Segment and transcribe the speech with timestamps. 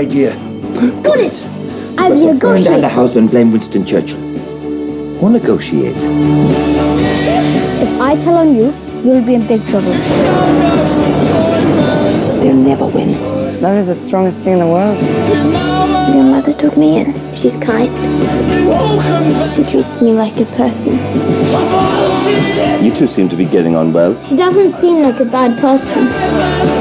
[0.00, 0.32] idea.
[1.02, 1.36] Got it!
[1.98, 4.18] I But will to burn down the house and blame Winston Churchill.
[5.22, 5.96] Or negotiate.
[7.84, 8.72] If I tell on you,
[9.04, 9.92] you'll be in big trouble.
[12.40, 13.10] They'll never win.
[13.60, 14.98] Love is the strongest thing in the world.
[16.14, 17.12] Your mother took me in.
[17.34, 17.90] She's kind.
[19.52, 20.94] She treats me like a person.
[22.82, 24.18] You two seem to be getting on well.
[24.22, 26.79] She doesn't seem like a bad person.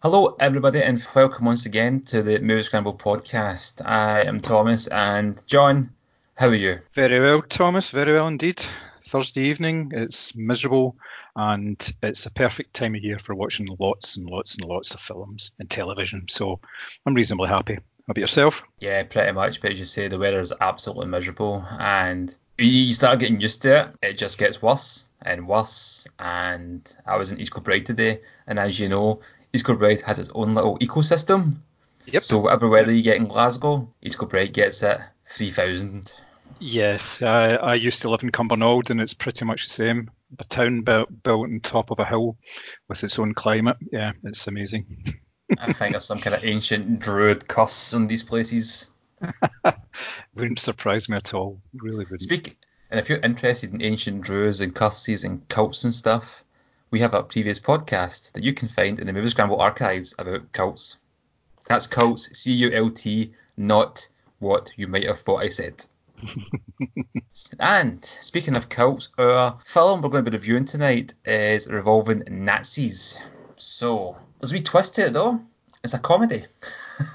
[0.00, 3.84] Hello, everybody, and welcome once again to the Movie Scramble podcast.
[3.84, 5.90] I am Thomas, and John,
[6.36, 6.78] how are you?
[6.92, 7.90] Very well, Thomas.
[7.90, 8.64] Very well indeed.
[9.08, 10.94] Thursday evening, it's miserable,
[11.34, 15.00] and it's a perfect time of year for watching lots and lots and lots of
[15.00, 16.26] films and television.
[16.28, 16.60] So
[17.04, 17.74] I'm reasonably happy.
[17.74, 18.62] How about yourself?
[18.78, 19.60] Yeah, pretty much.
[19.60, 23.80] But as you say, the weather is absolutely miserable, and you start getting used to
[23.80, 23.88] it.
[24.00, 26.06] It just gets worse and worse.
[26.20, 30.30] And I was in East Kilbride today, and as you know, East Kilbride has its
[30.34, 31.56] own little ecosystem.
[32.06, 32.22] Yep.
[32.22, 36.12] So whatever weather you get in Glasgow, East Kilbride gets it 3000.
[36.60, 40.10] Yes, I, I used to live in Cumbernauld, and it's pretty much the same.
[40.38, 42.36] A town built, built on top of a hill
[42.88, 43.76] with its own climate.
[43.92, 45.20] Yeah, it's amazing.
[45.58, 48.90] I think there's some kind of ancient druid curse on these places.
[50.34, 51.60] Wouldn't surprise me at all.
[51.74, 52.22] Really wouldn't.
[52.22, 52.58] Speak,
[52.90, 56.44] and if you're interested in ancient druids and curses and cults and stuff,
[56.90, 60.52] we have a previous podcast that you can find in the Movie Scramble archives about
[60.52, 60.98] cults.
[61.66, 64.08] That's cults, C U L T, not
[64.38, 65.84] what you might have thought I said.
[67.60, 73.20] and speaking of cults, our film we're going to be reviewing tonight is revolving Nazis.
[73.56, 75.40] So there's a wee twist to it though.
[75.84, 76.44] It's a comedy.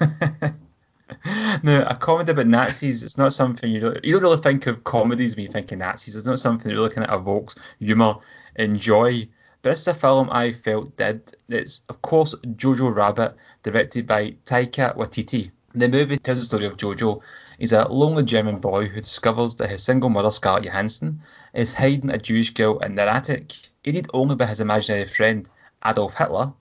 [1.62, 3.02] no, a comedy about Nazis.
[3.02, 5.78] It's not something you don't, you don't really think of comedies when you think of
[5.78, 6.16] Nazis.
[6.16, 8.16] It's not something that really kind of evokes humour
[8.56, 9.28] and joy.
[9.64, 11.34] But it's a film I felt did.
[11.48, 15.52] It's of course Jojo Rabbit, directed by Taika Waititi.
[15.74, 17.22] The movie tells the story of Jojo.
[17.58, 21.22] He's a lonely German boy who discovers that his single mother, Scarlett Johansson,
[21.54, 23.54] is hiding a Jewish girl in their attic.
[23.86, 25.48] Aided only by his imaginary friend,
[25.82, 26.52] Adolf Hitler,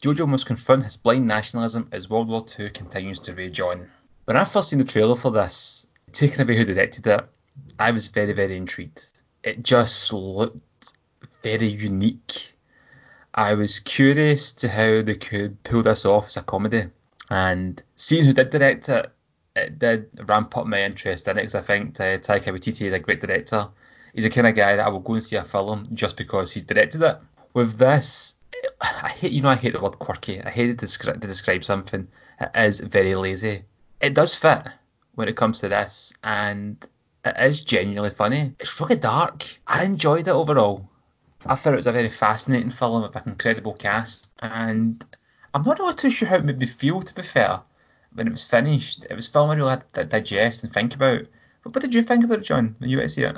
[0.00, 3.90] Jojo must confront his blind nationalism as World War II continues to rage on.
[4.24, 7.28] When I first seen the trailer for this, taken away who directed it,
[7.78, 9.04] I was very, very intrigued.
[9.44, 10.62] It just looked
[11.48, 12.52] very unique.
[13.34, 16.84] I was curious to how they could pull this off as a comedy.
[17.30, 19.12] And seeing who did direct it,
[19.56, 22.92] it did ramp up my interest in it because I think uh, Taika Waititi is
[22.92, 23.68] a great director.
[24.14, 26.52] He's the kind of guy that I will go and see a film just because
[26.52, 27.18] he's directed it.
[27.54, 28.36] With this,
[28.80, 30.42] I hate you know I hate the word quirky.
[30.42, 32.08] I hate to describe, to describe something.
[32.40, 33.64] It is very lazy.
[34.00, 34.66] It does fit
[35.14, 36.76] when it comes to this, and
[37.24, 38.54] it is genuinely funny.
[38.60, 39.44] It's really dark.
[39.66, 40.88] I enjoyed it overall.
[41.46, 45.04] I thought it was a very fascinating film with an incredible cast, and
[45.54, 47.00] I'm not really too sure how it made me feel.
[47.00, 47.60] To be fair,
[48.12, 50.94] when it was finished, it was a film I really had to digest and think
[50.94, 51.22] about.
[51.62, 53.36] But what did you think about it, John, when you went to see it?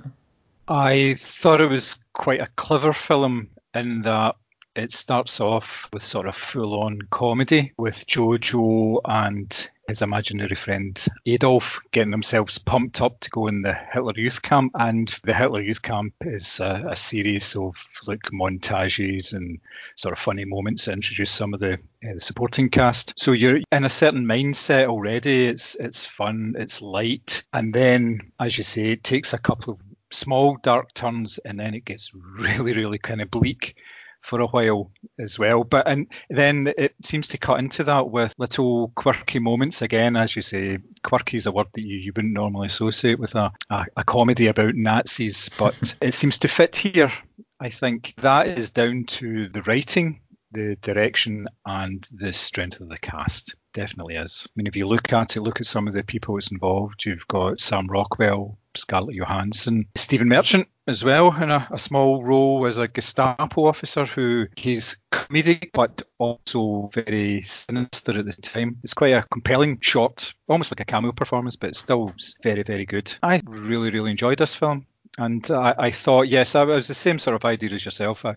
[0.69, 4.37] I thought it was quite a clever film in that
[4.75, 11.05] it starts off with sort of full on comedy with Jojo and his imaginary friend
[11.27, 14.73] Adolf getting themselves pumped up to go in the Hitler Youth Camp.
[14.79, 17.75] And the Hitler Youth Camp is a, a series of
[18.07, 19.61] like montages and
[19.97, 23.15] sort of funny moments that introduce some of the, uh, the supporting cast.
[23.17, 25.47] So you're in a certain mindset already.
[25.47, 29.81] It's it's fun, it's light, and then as you say, it takes a couple of
[30.13, 33.77] small dark turns and then it gets really really kind of bleak
[34.21, 38.35] for a while as well but and then it seems to cut into that with
[38.39, 42.35] little quirky moments again as you say quirky is a word that you, you wouldn't
[42.35, 47.13] normally associate with a, a, a comedy about nazis but it seems to fit here
[47.61, 50.21] i think that is down to the writing
[50.53, 54.49] the direction and the strength of the cast definitely is.
[54.49, 57.05] I mean, if you look at it, look at some of the people that's involved.
[57.05, 62.67] You've got Sam Rockwell, Scarlett Johansson, Stephen Merchant as well in a, a small role
[62.67, 68.77] as a Gestapo officer who he's comedic but also very sinister at the time.
[68.83, 72.87] It's quite a compelling short, almost like a cameo performance, but it's still very, very
[72.87, 73.15] good.
[73.23, 74.85] I really, really enjoyed this film.
[75.19, 78.25] And I, I thought, yes, I was the same sort of idea as yourself.
[78.25, 78.37] I,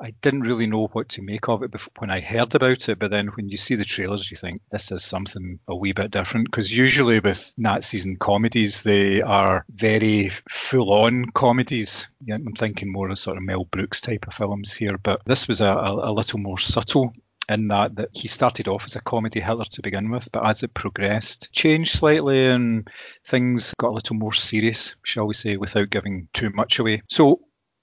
[0.00, 2.98] I didn't really know what to make of it before, when I heard about it,
[2.98, 6.10] but then when you see the trailers, you think this is something a wee bit
[6.10, 6.50] different.
[6.50, 12.08] Because usually with Nazis and comedies, they are very full-on comedies.
[12.24, 15.46] Yeah, I'm thinking more of sort of Mel Brooks type of films here, but this
[15.46, 17.12] was a, a, a little more subtle
[17.48, 20.62] in that that he started off as a comedy Hitler to begin with, but as
[20.62, 22.88] it progressed, changed slightly and
[23.24, 27.02] things got a little more serious, shall we say, without giving too much away.
[27.08, 27.40] So,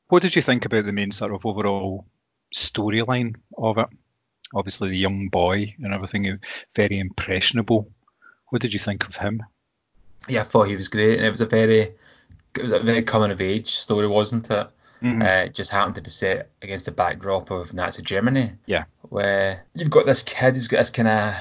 [0.08, 2.06] what did you think about the main sort of overall
[2.54, 3.88] storyline of it?
[4.54, 6.40] obviously the young boy and everything,
[6.76, 7.90] very impressionable.
[8.50, 9.44] What did you think of him?
[10.28, 11.94] Yeah, I thought he was great, and it was a very,
[12.56, 14.68] it was a very coming of age story, wasn't it?
[15.02, 15.22] Mm-hmm.
[15.22, 18.54] Uh, it just happened to be set against the backdrop of Nazi Germany.
[18.66, 18.84] Yeah.
[19.02, 21.36] Where you've got this kid who's got this kind of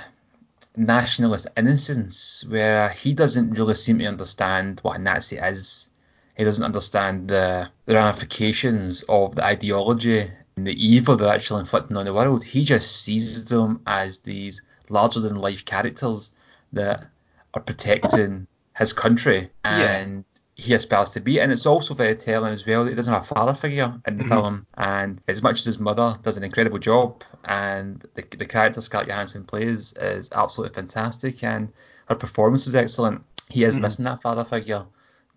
[0.76, 5.90] nationalist innocence where he doesn't really seem to understand what a Nazi is.
[6.36, 11.98] He doesn't understand the, the ramifications of the ideology and the evil they're actually inflicting
[11.98, 12.42] on the world.
[12.42, 16.32] He just sees them as these larger than life characters
[16.72, 17.06] that
[17.52, 20.24] are protecting his country and.
[20.60, 21.40] He aspires to be.
[21.40, 24.18] And it's also very telling as well that he doesn't have a father figure in
[24.18, 24.32] the mm-hmm.
[24.32, 24.66] film.
[24.74, 29.08] And as much as his mother does an incredible job and the, the character Scarlett
[29.08, 31.72] Johansson plays is absolutely fantastic and
[32.08, 33.82] her performance is excellent, he is mm-hmm.
[33.82, 34.84] missing that father figure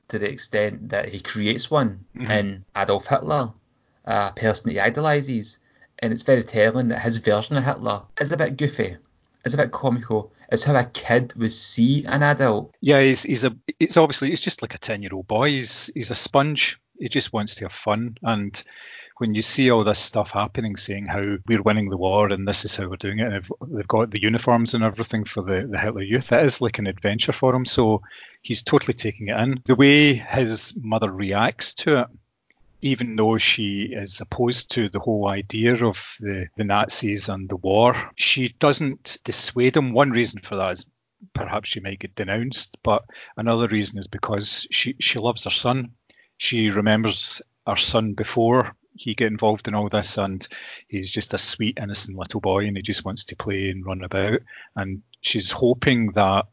[0.09, 2.29] to the extent that he creates one mm-hmm.
[2.29, 3.53] in Adolf Hitler,
[4.05, 5.59] a person that he idolizes.
[5.99, 8.97] And it's very telling that his version of Hitler is a bit goofy,
[9.45, 10.33] it's a bit comical.
[10.51, 12.73] It's how a kid would see an adult.
[12.81, 15.49] Yeah, he's he's a it's obviously it's just like a ten year old boy.
[15.49, 16.79] He's he's a sponge.
[16.99, 18.17] He just wants to have fun.
[18.21, 18.61] And
[19.17, 22.65] when you see all this stuff happening, saying how we're winning the war and this
[22.65, 23.45] is how we're doing it, and
[23.75, 26.87] they've got the uniforms and everything for the, the Hitler Youth, it is like an
[26.87, 27.65] adventure for him.
[27.65, 28.01] So
[28.41, 29.61] he's totally taking it in.
[29.65, 32.07] The way his mother reacts to it
[32.83, 37.55] even though she is opposed to the whole idea of the, the Nazis and the
[37.55, 39.93] war, she doesn't dissuade him.
[39.93, 40.85] One reason for that is
[41.33, 43.05] perhaps she might get denounced, but
[43.37, 45.91] another reason is because she, she loves her son.
[46.37, 50.45] She remembers her son before he get involved in all this and
[50.89, 54.03] he's just a sweet innocent little boy and he just wants to play and run
[54.03, 54.39] about
[54.75, 56.45] and she's hoping that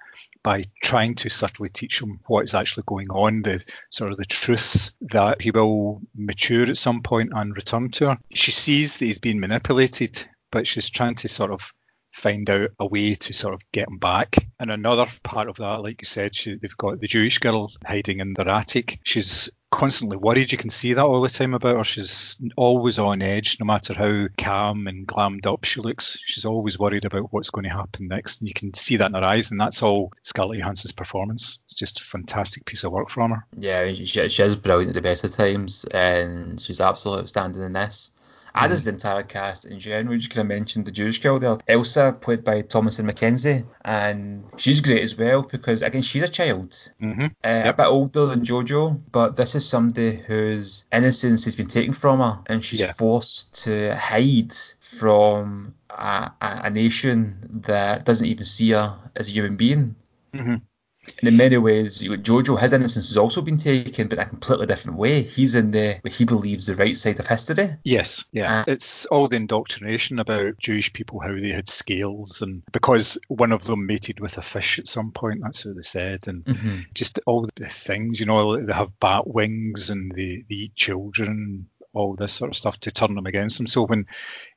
[0.43, 4.25] by trying to subtly teach him what is actually going on, the sort of the
[4.25, 8.19] truths that he will mature at some point and return to her.
[8.33, 11.73] She sees that he's being manipulated, but she's trying to sort of
[12.13, 14.37] find out a way to sort of get him back.
[14.59, 18.21] And another part of that, like you said, she, they've got the Jewish girl hiding
[18.21, 18.99] in their attic.
[19.05, 20.53] She's constantly worried.
[20.53, 21.85] You can see that all the time about her.
[21.85, 26.19] She's always on edge, no matter how calm and glammed up she looks.
[26.25, 28.41] She's always worried about what's going to happen next.
[28.41, 31.59] And you can see that in her eyes, and that's all Scarlett Johansson's performance.
[31.67, 33.47] It's just a fantastic piece of work from her.
[33.57, 37.73] Yeah, she, she is brilliant at the best of times, and she's absolutely outstanding in
[37.73, 38.13] this
[38.55, 40.17] as is the entire cast in general.
[40.17, 44.81] You kind of mentioned the Jewish girl there, Elsa, played by Thomasin McKenzie, and she's
[44.81, 46.71] great as well because again she's a child,
[47.01, 47.25] mm-hmm.
[47.25, 47.75] uh, yep.
[47.75, 52.19] a bit older than Jojo, but this is somebody whose innocence has been taken from
[52.19, 52.93] her, and she's yeah.
[52.93, 59.57] forced to hide from a, a, nation that doesn't even see her as a human
[59.57, 59.95] being.
[60.35, 60.57] Mm-hmm.
[61.19, 64.67] And in many ways, Jojo, his innocence has also been taken, but in a completely
[64.67, 65.23] different way.
[65.23, 67.77] He's in the what he believes the right side of history.
[67.85, 68.61] Yes, yeah.
[68.61, 73.53] Uh, it's all the indoctrination about Jewish people, how they had scales, and because one
[73.53, 76.81] of them mated with a fish at some point, that's what they said, and mm-hmm.
[76.95, 81.69] just all the things, you know, they have bat wings and they, they eat children
[81.93, 83.67] all this sort of stuff to turn them against him.
[83.67, 84.07] So when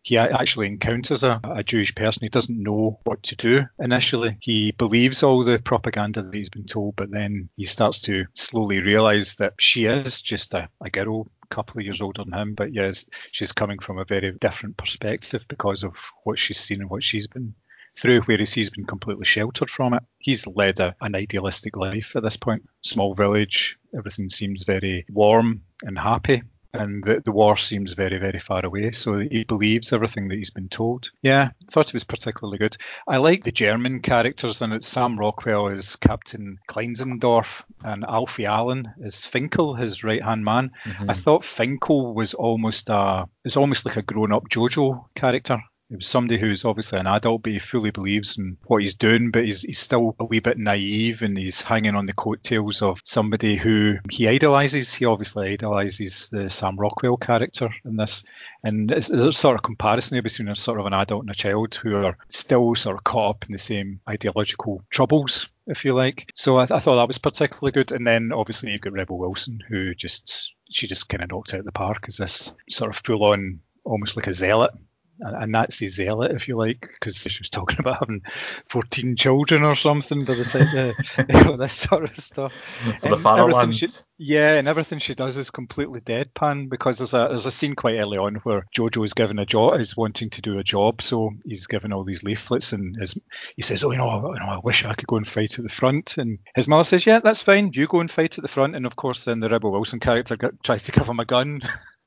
[0.02, 4.38] he actually encounters a, a, Jewish person, he doesn't know what to do initially.
[4.42, 8.82] He believes all the propaganda that he's been told, but then he starts to slowly
[8.82, 12.54] realise that she is just a, a girl a couple of years older than him,
[12.54, 16.90] but yes, she's coming from a very different perspective because of what she's seen and
[16.90, 17.56] what she's been
[17.96, 20.04] through, whereas he's been completely sheltered from it.
[20.18, 22.68] He's led a, an idealistic life at this point.
[22.82, 26.42] Small village, everything seems very warm and happy
[26.74, 28.92] and the, the war seems very, very far away.
[28.92, 31.12] So he believes everything that he's been told.
[31.22, 32.78] Yeah, thought it was particularly good.
[33.08, 38.92] I like the German characters, and it's Sam Rockwell is Captain Klenzendorf and Alfie Allen
[39.00, 40.72] is Finkel, his right hand man.
[40.84, 41.10] Mm-hmm.
[41.10, 45.60] I thought Finkel was almost a, it's almost like a grown up JoJo character.
[45.94, 49.30] He was somebody who's obviously an adult, but he fully believes in what he's doing,
[49.30, 53.00] but he's, he's still a wee bit naive and he's hanging on the coattails of
[53.06, 54.92] somebody who he idolises.
[54.92, 58.24] He obviously idolises the Sam Rockwell character in this.
[58.64, 61.76] And it's, a sort of comparison between a sort of an adult and a child
[61.76, 66.32] who are still sort of caught up in the same ideological troubles if you like.
[66.34, 67.92] So I, th- I, thought that was particularly good.
[67.92, 71.66] And then obviously you've got Rebel Wilson, who just she just kind of knocked out
[71.66, 74.72] the park as this sort of full on, almost like a zealot
[75.20, 78.24] a Nazi zealot, if you like, because she was talking about having
[78.68, 82.54] 14 children or something by the time uh, you know, this sort of stuff.
[83.02, 83.80] For the fatherland.
[83.80, 87.76] She, yeah, and everything she does is completely deadpan because there's a there's a scene
[87.76, 91.02] quite early on where Jojo is given a job, is wanting to do a job,
[91.02, 93.18] so he's given all these leaflets, and his,
[93.56, 95.64] he says, "Oh, you know, you know, I wish I could go and fight at
[95.64, 97.72] the front." And his mother says, "Yeah, that's fine.
[97.74, 100.38] You go and fight at the front." And of course, then the Rebel Wilson character
[100.64, 101.62] tries to give him a gun.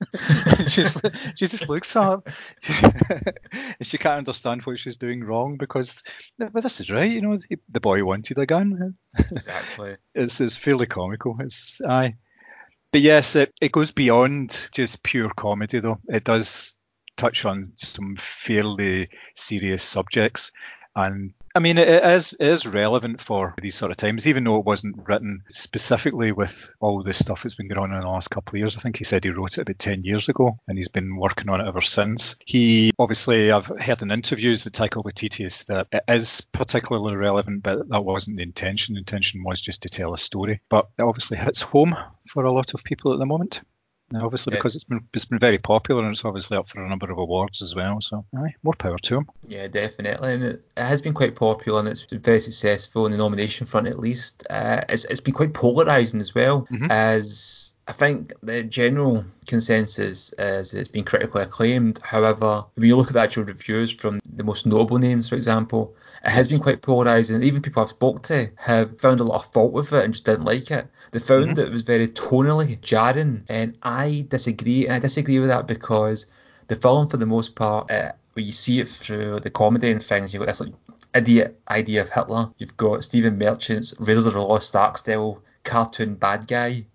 [0.70, 2.22] she, just, she just looks at him.
[3.78, 6.02] And she can't understand what she's doing wrong because
[6.38, 8.94] but this is right you know the, the boy wanted a gun.
[9.30, 9.96] Exactly.
[10.14, 11.36] it's, it's fairly comical.
[11.40, 12.12] It's aye.
[12.92, 15.98] But yes it, it goes beyond just pure comedy though.
[16.08, 16.76] It does
[17.16, 20.52] touch on some fairly serious subjects
[20.96, 24.58] and I mean, it is, it is relevant for these sort of times, even though
[24.58, 28.28] it wasn't written specifically with all the stuff that's been going on in the last
[28.28, 28.76] couple of years.
[28.76, 31.48] I think he said he wrote it about 10 years ago and he's been working
[31.48, 32.36] on it ever since.
[32.44, 37.88] He obviously, I've heard in interviews that Taika Waititi that it is particularly relevant, but
[37.88, 38.94] that wasn't the intention.
[38.96, 40.60] The intention was just to tell a story.
[40.68, 41.96] But it obviously hits home
[42.28, 43.62] for a lot of people at the moment.
[44.10, 44.58] Now, obviously, Yeah.
[44.58, 47.18] because it's been it's been very popular and it's obviously up for a number of
[47.18, 48.00] awards as well.
[48.00, 49.26] So, aye, more power to him.
[49.48, 53.12] Yeah, definitely, and it, it has been quite popular and it's been very successful in
[53.12, 54.46] the nomination front at least.
[54.48, 56.88] Uh, it's it's been quite polarizing as well, Mhm.
[56.90, 62.00] as I think the general consensus is it's been critically acclaimed.
[62.02, 65.94] However, when you look at the actual reviews from the most notable names, for example,
[66.24, 67.44] it has been quite polarizing.
[67.44, 70.24] Even people I've spoke to have found a lot of fault with it and just
[70.24, 70.88] didn't like it.
[71.12, 71.54] They found Mhm.
[71.56, 74.86] that it was very tonally jarring, and I disagree.
[74.86, 76.26] And I disagree with that because
[76.66, 80.02] the film, for the most part, uh, when you see it through the comedy and
[80.02, 80.72] things, you've got this like
[81.14, 82.50] idiot idea of Hitler.
[82.58, 86.86] You've got Stephen Merchant's Raiders of the Lost Ark style cartoon bad guy.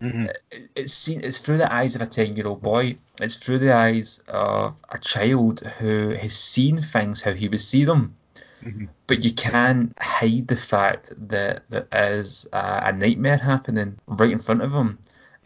[0.00, 0.32] Mhm.
[0.76, 1.22] It's seen.
[1.24, 2.96] It's through the eyes of a ten-year-old boy.
[3.20, 7.84] It's through the eyes of a child who has seen things how he would see
[7.84, 8.14] them.
[8.62, 8.88] Mhm.
[9.06, 14.38] But you can't hide the fact that there is a, a nightmare happening right in
[14.38, 14.98] front of him,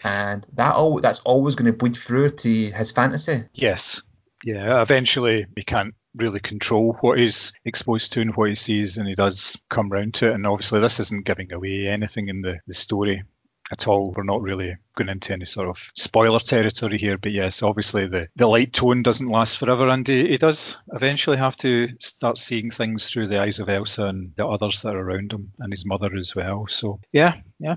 [0.04, 3.44] and that all that's always going to bleed through to his fantasy.
[3.54, 4.02] Yes.
[4.44, 9.09] Yeah, eventually he can't really control what he's exposed to and what he sees, and
[9.09, 10.35] he does come round to it.
[10.35, 13.23] And obviously, this isn't giving away anything in the, the story
[13.72, 14.12] at all.
[14.14, 18.28] We're not really going into any sort of spoiler territory here, but yes, obviously the,
[18.36, 22.70] the light tone doesn't last forever, and he, he does eventually have to start seeing
[22.70, 25.86] things through the eyes of Elsa and the others that are around him, and his
[25.86, 26.66] mother as well.
[26.68, 27.76] So, yeah, yeah.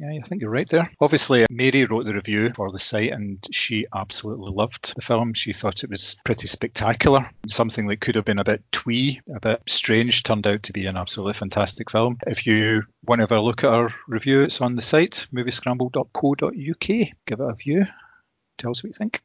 [0.00, 0.88] Yeah, I think you're right there.
[1.00, 5.34] Obviously, Mary wrote the review for the site and she absolutely loved the film.
[5.34, 7.28] She thought it was pretty spectacular.
[7.48, 10.86] Something that could have been a bit twee, a bit strange, turned out to be
[10.86, 12.18] an absolutely fantastic film.
[12.28, 16.86] If you want to have a look at our review, it's on the site, moviescramble.co.uk.
[16.86, 17.84] Give it a view.
[18.56, 19.20] Tell us what you think.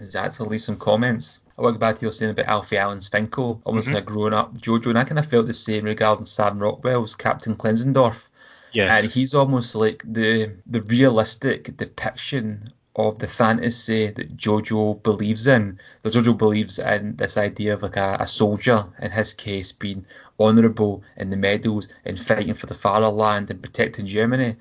[0.00, 1.40] Exactly, leave some comments.
[1.56, 3.94] I want to go back to your saying about Alfie Allen's Finkel, almost Mhm.
[3.94, 7.14] like a grown up Jojo, and I kind of felt the same regarding Sam Rockwell's
[7.14, 8.28] Captain Klenzendorf.
[8.74, 9.02] Yes.
[9.04, 12.64] and he's almost like the the realistic depiction
[12.96, 15.78] of the fantasy that Jojo believes in.
[16.02, 20.06] That Jojo believes in this idea of like a, a soldier, in his case, being
[20.38, 24.54] honourable in the medals and fighting for the fatherland and protecting Germany.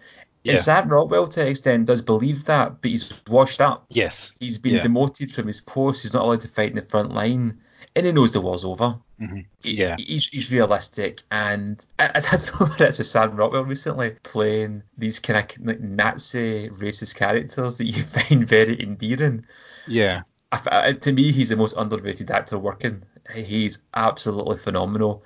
[0.43, 0.53] Yeah.
[0.53, 3.85] And Sam Rockwell, to an extent, does believe that, but he's washed up.
[3.89, 4.33] yes.
[4.39, 4.81] He's been Yeah.
[4.81, 6.01] demoted from his post.
[6.01, 7.59] He's not allowed to fight in the front line,
[7.95, 8.97] and he knows the war's over.
[9.23, 9.45] Mhm.
[9.63, 9.95] He- Yeah.
[9.97, 14.83] he's, he's realistic, and I, I don't know whether it's with Sam Rockwell recently playing
[14.97, 19.45] these kind of like Nazi racist characters that you find very endearing.
[19.87, 20.21] Yeah.
[20.51, 23.03] I, I- to me, he's the most underrated actor working.
[23.33, 25.23] He's absolutely phenomenal.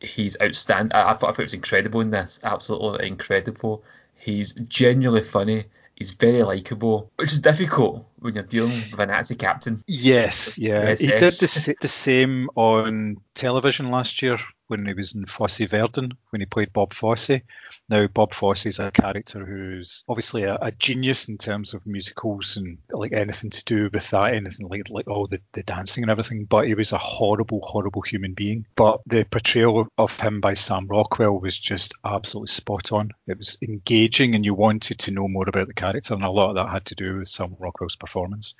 [0.00, 0.92] He's outstanding.
[0.94, 2.38] I, I thought I thought it was incredible in this.
[2.44, 3.82] Absolutely incredible.
[4.14, 5.64] He's genuinely funny.
[5.98, 9.82] He's very likable, which is difficult when you're dealing with a Nazi captain.
[9.88, 10.94] Yes, yeah.
[10.96, 16.12] He did the, the same on television last year when he was in Fosse Verdon,
[16.30, 17.40] when he played Bob Fosse.
[17.88, 22.56] Now, Bob Fosse is a character who's obviously a, a genius in terms of musicals
[22.56, 26.10] and like anything to do with that, anything like like all the, the dancing and
[26.10, 26.44] everything.
[26.44, 28.66] But he was a horrible, horrible human being.
[28.76, 33.10] But the portrayal of him by Sam Rockwell was just absolutely spot on.
[33.26, 36.50] It was engaging, and you wanted to know more about the character, and a lot
[36.50, 38.54] of that had to do with Sam Rockwell's performance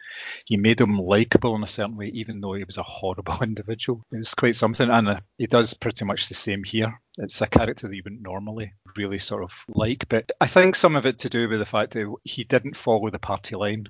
[0.44, 4.04] he made him likable in a certain way, even though he was a horrible individual.
[4.10, 5.74] It's quite something, and uh, he does
[6.04, 7.00] much the same here.
[7.16, 10.96] It's a character that you wouldn't normally really sort of like, but I think some
[10.96, 13.88] of it to do with the fact that he didn't follow the party line.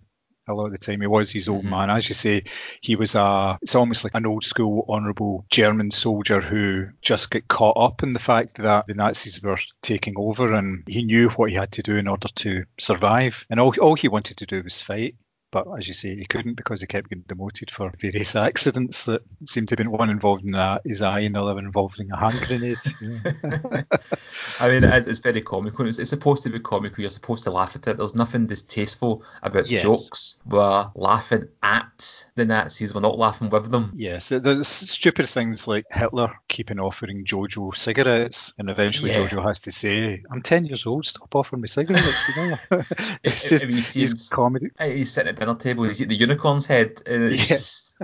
[0.50, 1.68] A lot of the time, he was his old Mhm.
[1.70, 1.90] man.
[1.90, 2.44] As you say,
[2.80, 3.58] he was a.
[3.60, 8.14] It's almost like an old school, honourable German soldier who just got caught up in
[8.14, 11.82] the fact that the Nazis were taking over, and he knew what he had to
[11.82, 13.44] do in order to survive.
[13.50, 15.16] And all all he wanted to do was fight.
[15.50, 19.22] But as you say, he couldn't because he kept getting demoted for various accidents that
[19.44, 22.76] seemed to have been one involving uh, his eye and another involving a hand grenade.
[23.00, 23.82] Yeah.
[24.60, 25.86] I mean, it's, it's very comical.
[25.86, 27.00] It's, it's supposed to be comical.
[27.00, 27.96] You're supposed to laugh at it.
[27.96, 29.82] There's nothing distasteful about Yes.
[29.82, 30.40] jokes.
[30.46, 32.94] We're laughing at the Nazis.
[32.94, 33.92] We're not laughing with them.
[33.94, 39.26] Yes, there's stupid things like Hitler keeping offering Jojo cigarettes, and eventually Yeah.
[39.28, 41.06] Jojo has to say, "I'm ten years old.
[41.06, 42.82] Stop offering me cigarettes." You know?
[43.22, 44.70] it's just you see him- comedy.
[44.80, 45.84] He's sitting dinner table.
[45.84, 47.46] He's eating the unicorn's head, and it's Yeah.
[47.46, 47.96] just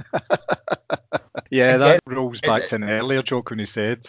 [1.50, 4.04] Yeah, Again, that rolls it- back to an earlier joke when he said,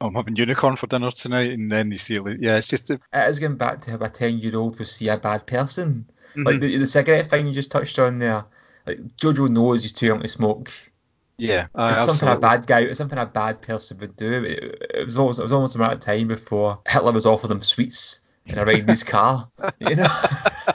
[0.00, 2.24] "I'm having unicorn for dinner tonight," and then you see, it.
[2.24, 5.08] like- yeah, it's just a, it is going back to how a ten-year-old would see
[5.08, 6.06] a bad person.
[6.34, 6.60] Like Mhm.
[6.60, 8.44] the, the cigarette thing you just touched on there.
[8.86, 10.70] Like Jojo knows he's too young to smoke.
[11.38, 14.42] yeah, uh, It's something a bad guy, it's something a bad person would do.
[14.44, 17.48] It, it was almost, it was almost a matter of time before Hitler was offered
[17.48, 19.48] them sweets in a Ridley's car.
[19.78, 20.08] You know,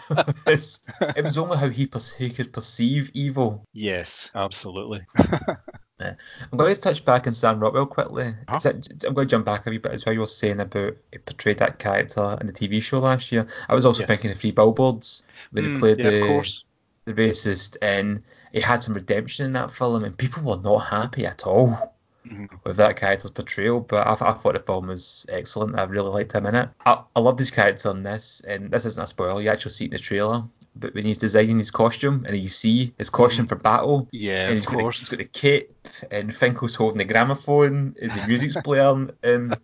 [0.48, 0.80] it's,
[1.16, 3.64] it was only how he per, he could perceive evil.
[3.74, 5.02] Yes, absolutely.
[6.00, 8.34] I'm going to touch back on Sam Rockwell quickly.
[8.50, 8.60] Huh?
[8.64, 10.14] I'm going to jump back a wee bit as well.
[10.14, 13.46] You were saying about he portrayed that character in the TV show last year.
[13.70, 14.08] I was also Yes.
[14.08, 16.62] thinking of Three Billboards when he Mm, played yeah, the
[17.06, 21.26] the racist, and he had some redemption in that film, and people were not happy
[21.26, 21.96] at all
[22.28, 22.50] Mhm.
[22.64, 23.80] with that character's portrayal.
[23.82, 25.78] But I, I thought the film was excellent.
[25.80, 26.70] I really liked him in it.
[26.86, 29.42] I, I love his character in this, and this isn't a spoiler.
[29.42, 30.44] You actually see it in the trailer.
[30.76, 34.52] But when he's designing his costume, and you see his costume for battle, Yeah, and
[34.52, 35.00] of he's got, the, course.
[35.00, 39.10] he's got the cape, and Finkel's holding the gramophone as the music's playing.
[39.24, 39.58] And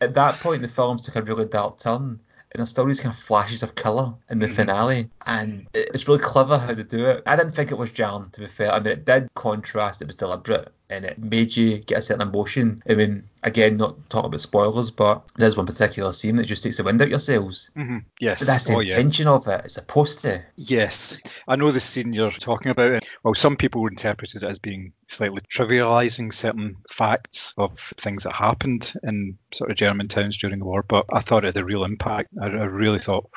[0.00, 2.20] at that point, the films took a really dark turn.
[2.50, 4.52] And there's still these kind of flashes of colour in the Mhm.
[4.56, 7.22] finale, and it's really clever how they do it.
[7.26, 8.72] I didn't think it was jarring, to be fair.
[8.72, 12.26] I mean, it did contrast, it was deliberate, and it made you get a certain
[12.26, 12.82] emotion.
[12.88, 16.78] I mean, again, not talking about spoilers, but there's one particular scene that just takes
[16.78, 17.70] the wind out yourselves.
[17.74, 18.38] hmm Yes.
[18.40, 18.96] But that's the oh, yeah.
[18.96, 19.62] intention of it.
[19.64, 20.42] It's supposed to.
[20.56, 23.06] Yes, I know the scene you're talking about.
[23.22, 28.94] Well, some people interpreted it as being slightly trivializing certain facts of things that happened
[29.02, 31.84] in sort of German towns during the war, but I thought it had a real
[31.84, 32.28] impact.
[32.40, 33.30] I, I really thought,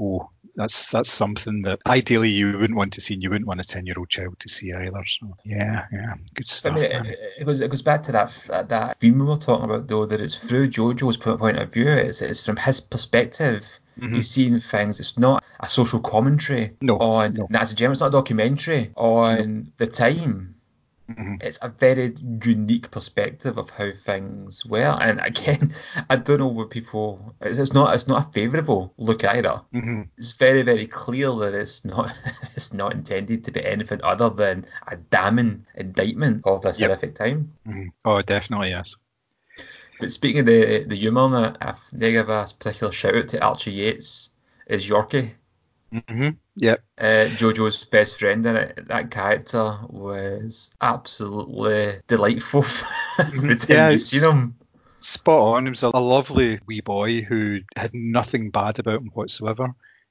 [0.00, 3.60] oh, that's that's something that ideally you wouldn't want to see, and you wouldn't want
[3.60, 5.04] a ten-year-old child to see either.
[5.06, 6.74] So yeah, yeah, good I stuff.
[6.74, 9.86] mean, it, it goes it goes back to that that theme we were talking about
[9.88, 11.88] though that it's through Jojo's point of view.
[11.88, 13.66] It's it's from his perspective.
[14.00, 14.14] Mhm.
[14.14, 14.98] He's seeing things.
[14.98, 17.46] It's not a social commentary No, on no.
[17.50, 17.92] Nazi Germany.
[17.92, 20.54] It's not a documentary on the time.
[21.10, 21.42] Mhm.
[21.42, 24.96] It's a very unique perspective of how things were.
[25.00, 25.74] And again,
[26.10, 27.34] I don't know what people.
[27.40, 27.94] It's, it's not.
[27.94, 29.60] It's not a favourable look either.
[29.74, 30.08] Mhm.
[30.18, 32.12] It's very, very clear that it's not.
[32.56, 36.88] It's not intended to be anything other than a damning indictment of this Yep.
[36.88, 37.52] horrific time.
[37.66, 37.88] Mhm.
[38.04, 38.96] Oh, definitely yes.
[39.98, 43.28] But speaking of the the humour in it, I they give a particular shout out
[43.28, 44.30] to Archie Yates
[44.66, 45.32] as Yorkie,
[45.92, 46.84] hmm Yep.
[46.98, 48.88] uh, Jojo's best friend in it.
[48.88, 52.64] That character was absolutely delightful
[53.18, 54.54] every time Yeah, you seen him.
[55.00, 55.66] spot on.
[55.66, 59.68] He was a, a lovely wee boy who had nothing bad about him whatsoever.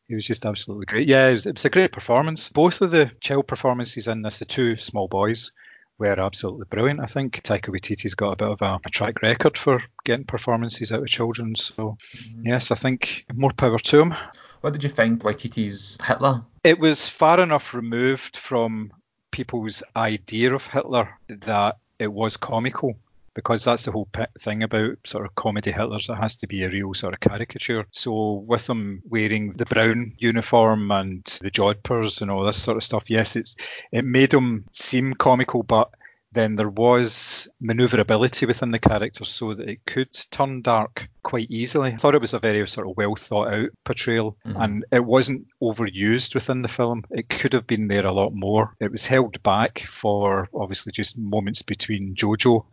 [0.07, 1.07] He was just absolutely great.
[1.07, 2.49] Yeah, it was, it was a great performance.
[2.49, 5.51] Both of the child performances in this, the two small boys,
[5.99, 7.01] were absolutely brilliant.
[7.01, 10.91] I think Taika Waititi's got a bit of a, a track record for getting performances
[10.91, 11.55] out of children.
[11.55, 12.47] So, mm-hmm.
[12.47, 14.15] yes, I think more power to him.
[14.61, 16.43] What did you think Waititi's Hitler?
[16.63, 18.91] It was far enough removed from
[19.31, 22.95] people's idea of Hitler that it was comical
[23.33, 26.09] because that's the whole thing about sort of comedy Hitlers.
[26.09, 27.85] It has to be a real sort of caricature.
[27.91, 32.83] So with him wearing the brown uniform and the jodhpurs and all this sort of
[32.83, 33.55] stuff, yes, it's
[33.91, 35.89] it made him seem comical, but
[36.31, 41.91] then there was maneuverability within the character so that it could turn dark quite easily.
[41.91, 44.63] I thought it was a very sort of well thought out portrayal Mhm.
[44.63, 47.03] and it wasn't overused within the film.
[47.09, 48.75] It could have been there a lot more.
[48.79, 52.65] It was held back for obviously just moments between Jojo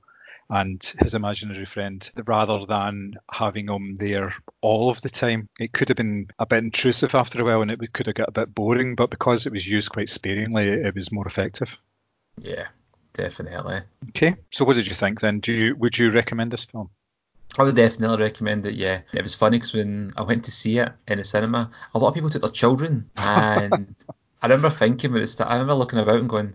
[0.50, 5.48] and his imaginary friend rather than having him there all of the time.
[5.58, 8.28] It could have been a bit intrusive after a while and it could have got
[8.28, 11.76] a bit boring, but because it was used quite sparingly, it was more effective.
[12.40, 12.66] Yeah,
[13.12, 13.80] definitely.
[14.10, 15.40] Okay, so what did you think then?
[15.40, 16.90] Do you would you recommend this film?
[17.58, 18.74] I would definitely recommend it.
[18.74, 21.98] Yeah, it was funny because when I went to see it in the cinema, a
[21.98, 23.94] lot of people took their children, and
[24.42, 26.54] I remember thinking at the start, I remember looking about and going,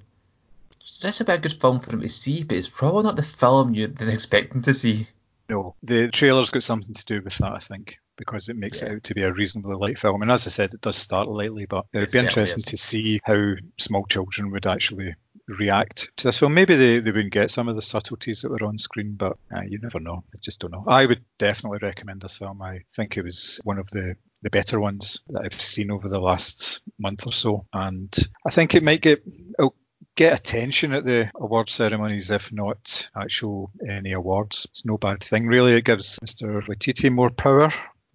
[1.01, 3.23] "This would be a good film for them to see, but it's probably not the
[3.23, 5.07] film you'd been expecting to see."
[5.49, 8.89] No, the trailer's got something to do with that, I think, because it makes Yeah.
[8.89, 10.21] it out to be a reasonably light film.
[10.21, 12.77] And as I said, it does start lightly, but it would It be interesting to
[12.77, 15.13] see how small children would actually
[15.47, 16.53] react to this film.
[16.53, 19.61] Maybe they, they wouldn't get some of the subtleties that were on screen, but uh,
[19.67, 20.23] you never know.
[20.33, 20.85] I just don't know.
[20.87, 22.61] I would definitely recommend this film.
[22.61, 26.19] I think it was one of the, the better ones that I've seen over the
[26.19, 27.65] last month or so.
[27.73, 28.15] And
[28.47, 29.21] I think it might get
[29.59, 29.75] it'll
[30.21, 34.67] get attention at the award ceremonies, if not actual any awards.
[34.69, 35.73] It's no bad thing, really.
[35.73, 36.61] It gives Mr.
[36.67, 37.73] Waititi more power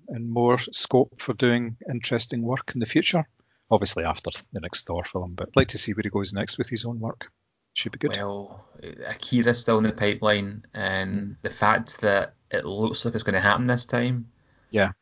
[0.09, 3.27] and more scope for doing interesting work in the future.
[3.71, 6.59] Obviously, after the next Thor film, but I'd like to see where he goes next
[6.59, 7.27] with his own work.
[7.75, 8.13] Should be good.
[8.13, 8.65] Well,
[9.07, 11.37] Akira's still in the pipeline, and mm.
[11.43, 14.29] the fact that it looks like it's going to happen this time.
[14.71, 14.93] Yeah.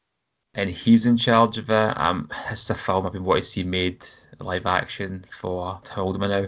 [0.55, 1.99] And he's in charge of it.
[1.99, 4.07] Um, it's a film I've been wanting to see made
[4.40, 6.47] live action for how old am I now?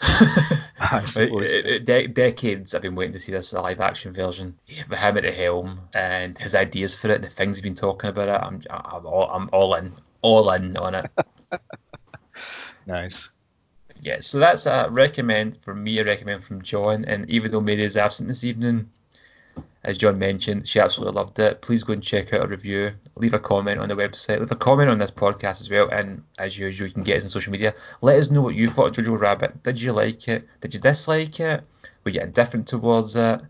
[1.84, 4.58] de- decades I've been waiting to see this live action version
[4.88, 8.10] with him at the helm and his ideas for it, the things he's been talking
[8.10, 8.46] about it.
[8.46, 11.10] I'm I'm all, I'm all in, all in on it.
[12.86, 13.30] nice.
[14.00, 17.04] Yeah, so that's a recommend from me, a recommend from John.
[17.04, 18.90] And even though Mary is absent this evening,
[19.82, 21.62] as John mentioned, she absolutely loved it.
[21.62, 22.92] Please go and check out a review.
[23.16, 24.38] Leave a comment on the website.
[24.38, 25.88] Leave a comment on this podcast as well.
[25.88, 27.74] And as usual, you can get us on social media.
[28.02, 29.62] Let us know what you thought of Jojo Rabbit.
[29.62, 30.46] Did you like it?
[30.60, 31.62] Did you dislike it?
[32.04, 33.40] Were you indifferent towards it?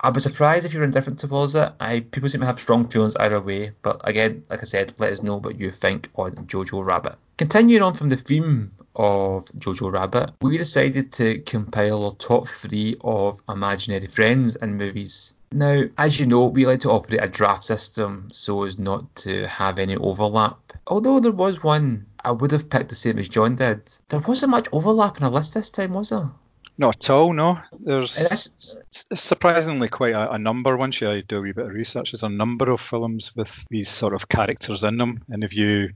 [0.00, 1.72] I'd be surprised if you're indifferent towards it.
[1.80, 3.72] I people seem to have strong feelings either way.
[3.82, 7.16] But again, like I said, let us know what you think on Jojo Rabbit.
[7.36, 12.96] Continuing on from the theme of Jojo Rabbit, we decided to compile our top three
[13.00, 15.34] of imaginary friends in movies.
[15.52, 19.46] Now, as you know, we like to operate a draft system so as not to
[19.46, 20.58] have any overlap.
[20.86, 24.50] Although there was one I would have picked the same as John did, there wasn't
[24.50, 26.30] much overlap in our list this time, was there?
[26.76, 27.60] Not at all, no.
[27.78, 28.76] There's
[29.12, 32.10] surprisingly quite a, a, number once you do a wee bit of research.
[32.10, 35.90] There's a number of films with these sort of characters in them, and if you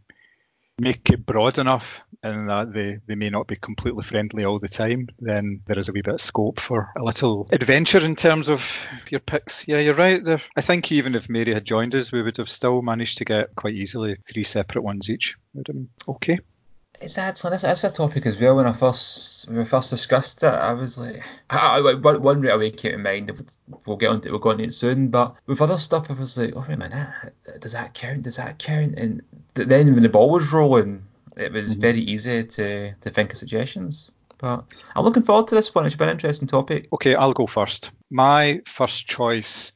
[0.79, 4.69] make it broad enough and that they, they may not be completely friendly all the
[4.69, 8.49] time, then there is a wee bit of scope for a little adventure in terms
[8.49, 8.65] of
[9.11, 9.67] your picks.
[9.69, 10.23] Yeah, you're right.
[10.25, 10.41] There.
[10.57, 13.55] I think even if Mary had joined us, we would have still managed to get
[13.55, 15.37] quite easily three separate ones each.
[15.55, 15.69] Would
[17.01, 17.05] have been okay.
[17.05, 17.51] Is that so?
[17.51, 18.57] That's, that's a topic as well.
[18.57, 22.43] When I first when we first discussed it, I was like, I, I, one, one
[22.43, 23.31] right away came to mind.
[23.87, 25.09] We'll get onto we'll go into it soon.
[25.09, 27.09] But with other stuff, I was like, oh wait a minute,
[27.61, 28.23] does that count?
[28.23, 28.95] Does that count?
[28.95, 29.23] And
[29.55, 31.05] then when the ball was rolling,
[31.37, 31.81] it was mm-hmm.
[31.81, 34.13] very easy to to think of suggestions.
[34.39, 35.85] But I'm looking forward to this one.
[35.85, 36.89] It's been an interesting topic.
[36.93, 37.91] Okay, I'll go first.
[38.11, 39.73] My first choice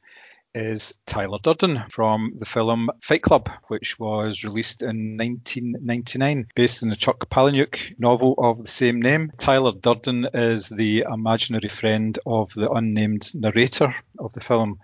[0.55, 6.91] is Tyler Durden from the film Fight Club, which was released in 1999, based on
[6.91, 9.33] the Chuck Palahniuk novel of the same name.
[9.39, 14.79] Tyler Durden is the imaginary friend of the unnamed narrator of the film.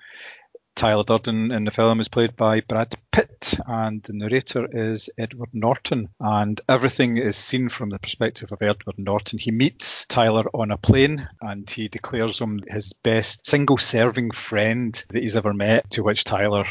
[0.78, 5.48] Tyler Durden in the film is played by Brad Pitt, and the narrator is Edward
[5.52, 6.08] Norton.
[6.20, 9.40] And everything is seen from the perspective of Edward Norton.
[9.40, 15.04] He meets Tyler on a plane and he declares him his best single serving friend
[15.08, 16.64] that he's ever met, to which Tyler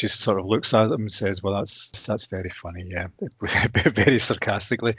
[0.00, 3.08] just sort of looks at them and says, "Well, that's that's very funny, yeah,"
[3.90, 4.94] very sarcastically.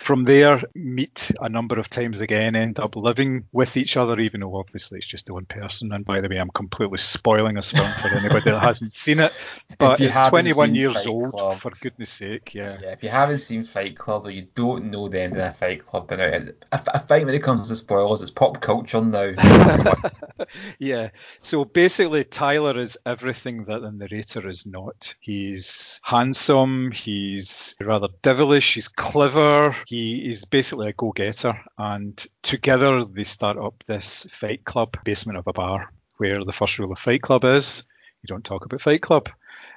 [0.00, 4.40] From there, meet a number of times again, end up living with each other, even
[4.40, 5.92] though obviously it's just the one person.
[5.92, 9.32] And by the way, I'm completely spoiling this film for anybody that hasn't seen it.
[9.78, 12.78] But it's 21 years Fight old, Club, for goodness sake, yeah.
[12.80, 15.52] Yeah, if you haven't seen Fight Club or you don't know the end of the
[15.52, 16.40] Fight Club, but I,
[16.72, 19.34] I think when it comes to spoilers, it's pop culture now.
[20.78, 21.10] yeah.
[21.40, 25.14] So basically, Tyler is everything that the narrator is not.
[25.20, 31.60] He's handsome, he's rather devilish, he's clever, he is basically a go getter.
[31.78, 36.78] And together they start up this fight club, basement of a bar, where the first
[36.78, 37.84] rule of Fight Club is
[38.26, 39.28] you don't talk about Fight Club.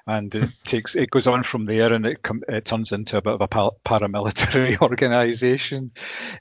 [0.08, 3.22] And it takes it goes on from there and it, com- it turns into a
[3.22, 5.92] bit of a paramilitary organization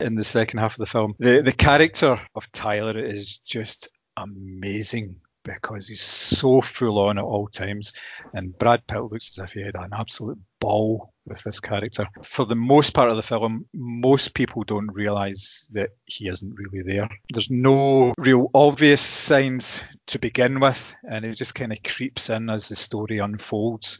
[0.01, 1.15] in the second half of the film.
[1.19, 5.17] The the character of tyler is just amazing
[5.55, 7.93] because he's so full on at all times.
[8.33, 12.07] And Brad Pitt looks as if he had an absolute ball with this character.
[12.23, 16.83] For the most part of the film, most people don't realise that he isn't really
[16.83, 17.09] there.
[17.33, 22.51] There's no real obvious signs to begin with, and it just kind of creeps in
[22.51, 23.99] as the story unfolds.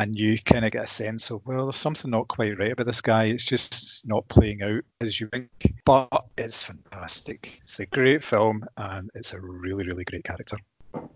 [0.00, 2.86] And you kind of get a sense of, well, there's something not quite right about
[2.86, 3.24] this guy.
[3.24, 5.50] It's just not playing out as you think.
[5.84, 7.58] But it's fantastic.
[7.62, 10.56] It's a great film, and it's a really, really great character.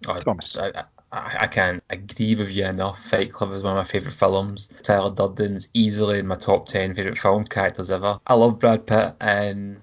[0.06, 0.22] Oh,
[0.58, 3.04] I, I, I, can't agree with you enough.
[3.04, 4.68] Fight Club is one of my favourite films.
[4.82, 8.18] Tyler Durden's easily in my top 10 favourite film characters ever.
[8.26, 9.80] I love Brad Pitt and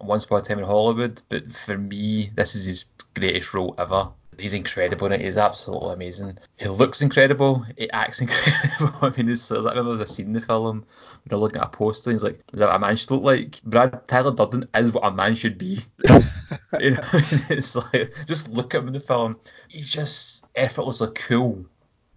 [0.00, 2.84] Once Upon a Time in Hollywood, but for me, this is his
[3.14, 4.10] greatest role ever.
[4.38, 5.22] He's incredible and it.
[5.22, 6.38] He's absolutely amazing.
[6.56, 7.64] He looks incredible.
[7.76, 8.98] He acts incredible.
[9.02, 10.84] I mean, it's, I remember there's a scene in the film when
[11.26, 12.10] they're looking at a poster.
[12.10, 14.92] And he's like, "Is that what a man should look like?" Brad Tyler Durden is
[14.92, 15.78] what a man should be.
[16.08, 17.00] you know,
[17.50, 19.36] it's like just look at him in the film.
[19.68, 21.66] He's just effortlessly cool.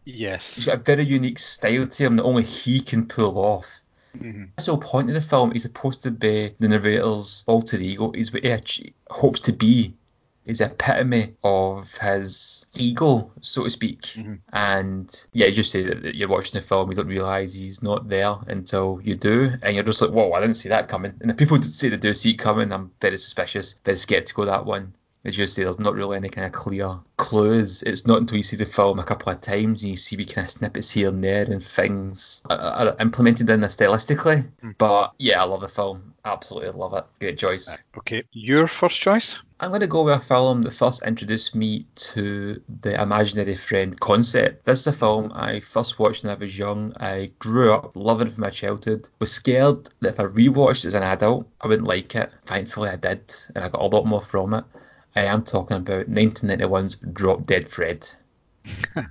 [0.05, 0.55] Yes.
[0.55, 3.67] He's got a very unique style to him that only he can pull off.
[4.17, 4.45] Mm-hmm.
[4.55, 5.51] That's the whole point of the film.
[5.51, 8.11] He's supposed to be the narrator's alter ego.
[8.11, 9.93] He's what he hopes to be
[10.47, 14.01] is the epitome of his ego, so to speak.
[14.01, 14.35] Mm-hmm.
[14.53, 18.07] And yeah, you just say that you're watching the film, you don't realise he's not
[18.07, 21.13] there until you do, and you're just like, whoa, I didn't see that coming.
[21.21, 24.65] And if people say they do see it coming, I'm very suspicious, very sceptical that
[24.65, 24.93] one
[25.27, 27.83] as you say, there's not really any kind of clear clues.
[27.83, 30.23] It's not until you see the film a couple of times and you see we
[30.23, 34.49] kind of snippets here and there and things are, are implemented in there stylistically.
[34.63, 34.75] Mm.
[34.77, 36.13] But yeah, I love the film.
[36.23, 37.05] Absolutely love it.
[37.19, 37.77] Great choice.
[37.97, 39.41] Okay, your first choice?
[39.59, 43.99] I'm going to go with a film that first introduced me to the imaginary friend
[43.99, 44.65] concept.
[44.65, 46.93] This is a film I first watched when I was young.
[46.99, 49.09] I grew up loving it from my childhood.
[49.19, 52.31] Was scared that if I rewatched it as an adult, I wouldn't like it.
[52.45, 54.63] Thankfully, I did, and I got a lot more from it.
[55.15, 58.07] I am talking about 1991's Drop Dead Fred.
[58.95, 59.03] I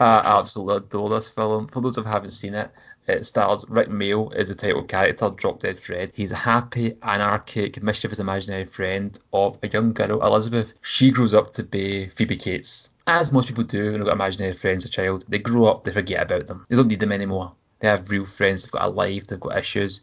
[0.00, 1.68] absolutely adore this film.
[1.68, 2.70] For those who haven't seen it,
[3.06, 6.12] it stars Rik Mayall as the title character, Drop Dead Fred.
[6.14, 10.74] He's a happy, anarchic, mischievous imaginary friend of a young girl, Elizabeth.
[10.82, 12.90] She grows up to be Phoebe Cates.
[13.06, 15.84] As most people do when they've got imaginary friends as a child, they grow up,
[15.84, 16.66] they forget about them.
[16.68, 17.52] They don't need them anymore.
[17.78, 20.00] They have real friends, they've got a life, they've got issues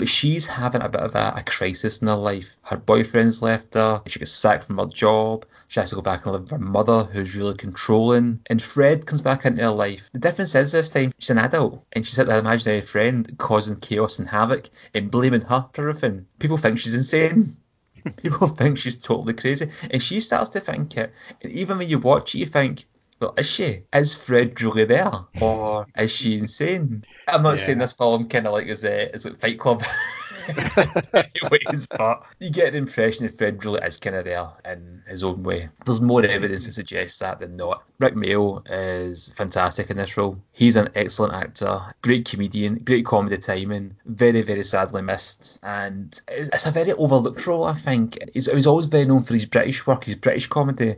[0.00, 2.56] but she's having a bit of a, a, crisis in her life.
[2.62, 6.24] Her boyfriend's left her, she gets sacked from her job, she has to go back
[6.24, 10.08] and live with her mother, who's really controlling, and Fred comes back into her life.
[10.14, 13.76] The difference is this time she's an adult, and she's at an imaginary friend causing
[13.76, 16.24] chaos and havoc and blaming her for everything.
[16.38, 17.58] People think she's insane.
[18.16, 21.12] People think she's totally crazy, and she starts to think it.
[21.42, 22.86] And even when you watch it, you think,
[23.20, 23.82] well, is she?
[23.92, 25.12] Is Fred really there?
[25.40, 27.04] Or is she insane?
[27.28, 27.56] I'm not yeah.
[27.56, 29.84] saying this film kind of like is uh, a is it Fight Club
[31.14, 35.22] anyways, but you get an impression that Fred really is kind of there in his
[35.22, 35.68] own way.
[35.84, 37.82] There's more evidence to suggest that than not.
[37.98, 40.40] Rik Mayall is fantastic in this role.
[40.52, 45.58] He's an excellent actor, great comedian, great comedy timing, very, very sadly missed.
[45.62, 48.18] And it's a very overlooked role, I think.
[48.32, 50.96] He's, he was always very known for his British work, his British comedy.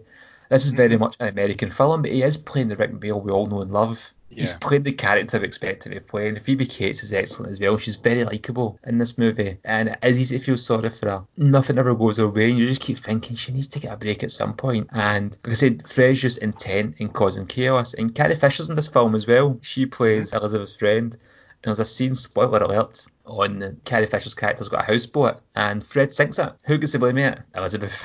[0.52, 3.32] This is very much an American film, but he is playing the Rik Mayall we
[3.32, 4.12] all know and love.
[4.28, 4.40] Yeah.
[4.40, 6.40] He's playing the character we expect to be playing.
[6.40, 7.78] Phoebe Cates is excellent as well.
[7.78, 11.24] She's very likable in this movie, and it is easy to feel sorry for her.
[11.38, 13.96] Nothing ever goes her way, and you just keep thinking she needs to get a
[13.96, 14.88] break at some point.
[14.92, 17.94] And like I said, Fred's just intent in causing chaos.
[17.94, 19.58] And Carrie Fisher's in this film as well.
[19.62, 21.16] She plays Elizabeth's friend,
[21.62, 26.38] there's a scene, spoiler alert, on Carrie Fisher's character's got a houseboat and Fred sinks
[26.38, 26.52] it.
[26.64, 27.38] Who gets to blame it?
[27.54, 28.02] Elizabeth.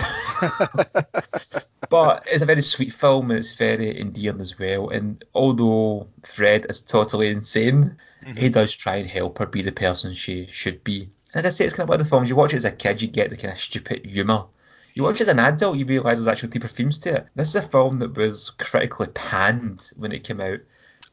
[1.89, 4.89] but it's a very sweet film and it's very endearing as well.
[4.89, 8.38] And although Fred is totally insane, mm-hmm.
[8.38, 11.10] he does try and help her be the person she should be.
[11.34, 12.65] And like I say, it's kind of one of the films you watch it as
[12.65, 14.46] a kid, you get the kind of stupid humour.
[14.93, 17.28] You watch it as an adult, you realise there's actually deeper themes to it.
[17.36, 20.60] This is a film that was critically panned when it came out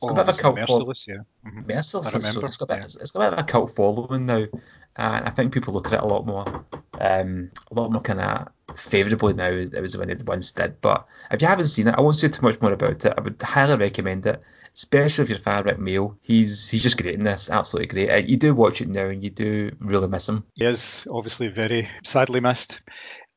[0.05, 0.97] it's got a bit of a cult following.
[1.07, 1.14] Yeah.
[1.47, 1.67] Mm-hmm.
[1.67, 2.85] Merciless, so it's got, bit, yeah.
[2.85, 4.45] it's got a bit of a cult following now,
[4.97, 6.64] and I think people look at it a lot more,
[7.01, 10.81] um, a lot more kind of favourably now was when it once did.
[10.81, 13.14] But if you haven't seen it, I won't say too much more about it.
[13.17, 14.43] I would highly recommend it,
[14.75, 16.17] especially if you're a fan of Mayall.
[16.21, 18.11] He's he's just great in this, absolutely great.
[18.11, 20.45] Uh, you do watch it now, and you do really miss him.
[20.55, 22.81] He is obviously very sadly missed.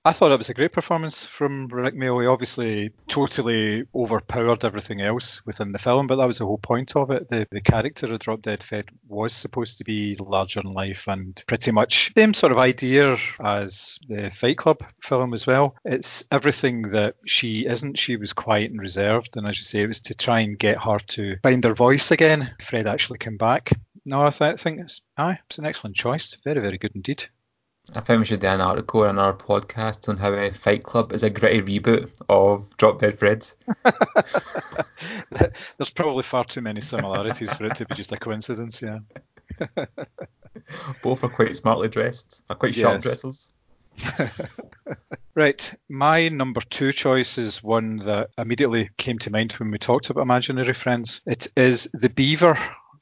[0.07, 2.21] I thought it was a great performance from Rik Mayall.
[2.21, 6.95] He obviously totally overpowered everything else within the film, but that was the whole point
[6.95, 7.29] of it.
[7.29, 11.43] The, the character of Drop Dead Fred was supposed to be larger than life and
[11.45, 15.75] pretty much same sort of idea as the Fight Club film as well.
[15.83, 17.99] It's everything that she isn't.
[17.99, 20.81] She was quiet and reserved, and as you say, it was to try and get
[20.81, 22.55] her to find her voice again.
[22.61, 23.73] Fred actually came back.
[24.05, 26.37] No, I th- think it's, aye, it's an excellent choice.
[26.45, 27.25] Very, very good indeed.
[27.95, 31.13] I think we should do an article on our podcast on how a Fight Club
[31.13, 33.49] is a gritty reboot of Drop Dead Fred.
[35.77, 38.99] There's probably far too many similarities for it to be just a coincidence, yeah.
[41.01, 43.01] Both are quite smartly dressed, are quite sharp yeah.
[43.01, 43.53] dressers.
[45.35, 50.09] right, my number two choice is one that immediately came to mind when we talked
[50.09, 51.21] about imaginary friends.
[51.25, 52.57] It is The Beaver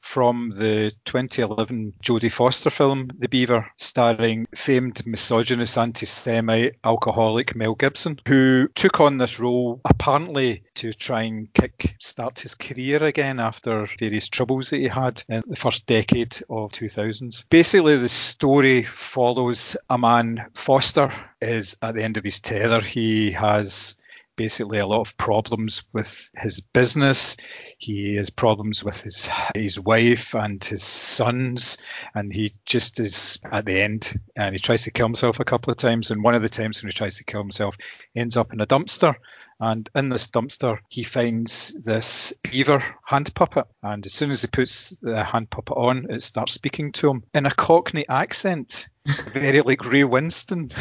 [0.06, 8.20] from the 2011 Jodie Foster film The Beaver, starring famed misogynist, anti-Semite, alcoholic Mel Gibson,
[8.26, 13.86] who took on this role apparently to try and kick start his career again after
[13.98, 17.44] various troubles that he had in the first decade of 2000s.
[17.50, 22.80] Basically, the story follows a man Foster is at the end of his tether.
[22.80, 23.96] He has
[24.36, 27.36] basically a lot of problems with his business.
[27.78, 31.78] He has problems with his his wife and his sons,
[32.14, 34.20] and he just is at the end.
[34.36, 36.10] And he tries to kill himself a couple of times.
[36.10, 37.76] And one of the times when he tries to kill himself,
[38.14, 39.14] ends up in a dumpster.
[39.58, 43.66] And in this dumpster, he finds this beaver hand puppet.
[43.82, 47.24] And as soon as he puts the hand puppet on, it starts speaking to him
[47.32, 50.72] in a Cockney accent very like Ray Winstone.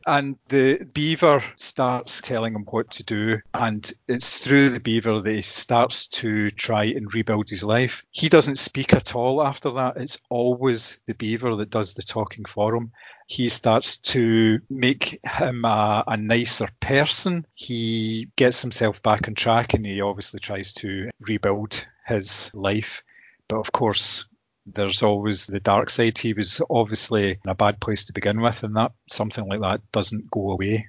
[0.06, 5.34] and the beaver starts telling him what to do, and it's through the beaver that
[5.34, 8.04] he starts to try and rebuild his life.
[8.10, 9.96] He doesn't speak at all after that.
[9.96, 12.92] It's always the beaver that does the talking for him.
[13.26, 17.46] He starts to make him a, a nicer person.
[17.54, 23.02] He gets himself back on track and he obviously tries to rebuild his life.
[23.48, 24.26] But of course,
[24.66, 26.18] there's always the dark side.
[26.18, 29.80] He was obviously in a bad place to begin with, and that something like that
[29.92, 30.88] doesn't go away,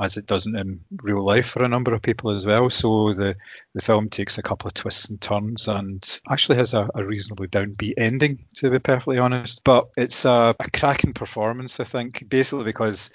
[0.00, 2.70] as it doesn't in real life for a number of people as well.
[2.70, 3.36] So the
[3.74, 7.48] the film takes a couple of twists and turns, and actually has a, a reasonably
[7.48, 9.64] downbeat ending, to be perfectly honest.
[9.64, 13.10] But it's a, a cracking performance, I think, basically because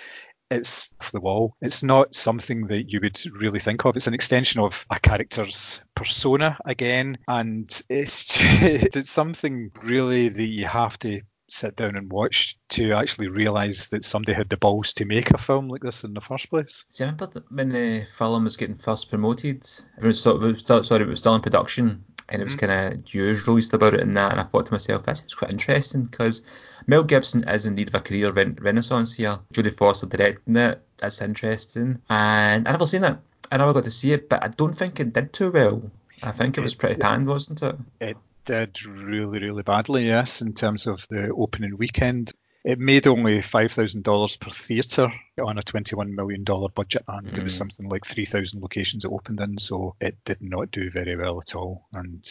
[0.49, 1.55] it's off the wall.
[1.61, 3.95] It's not something that you would really think of.
[3.95, 10.47] It's an extension of a character's persona again, and it's just, it's something really that
[10.47, 14.93] you have to sit down and watch to actually realise that somebody had the balls
[14.93, 16.85] to make a film like this in the first place.
[16.89, 19.63] See, I remember when the film was getting first promoted,
[19.97, 22.67] it was, it was still, sorry, it was still in production, and it was mm-hmm.
[22.67, 25.33] kind of news released about it and that, and I thought to myself, this is
[25.33, 26.41] quite interesting because
[26.87, 29.39] Mel Gibson is in need of a career re- renaissance here.
[29.53, 33.17] Jodie Foster directing it, that's interesting, and I never seen it.
[33.51, 35.91] I never got to see it, but I don't think it did too well.
[36.23, 37.75] I think it was pretty panned, wasn't it?
[37.99, 42.31] It did really, really badly, yes, in terms of the opening weekend.
[42.63, 45.11] It made only $5,000 per theatre
[45.43, 47.37] on a $21 million budget, and mm.
[47.37, 51.17] it was something like 3,000 locations it opened in, so it did not do very
[51.17, 51.87] well at all.
[51.91, 52.25] And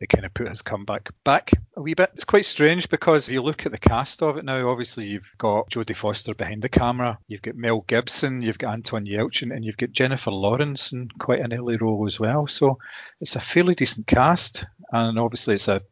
[0.00, 2.10] it kind of put his comeback back a wee bit.
[2.14, 5.30] It's quite strange because if you look at the cast of it now, obviously you've
[5.36, 9.64] got Jodie Foster behind the camera, you've got Mel Gibson, you've got Anton Yelchin, and
[9.64, 12.46] you've got Jennifer Lawrence in quite an early role as well.
[12.46, 12.78] So
[13.20, 15.82] it's a fairly decent cast, and obviously it's a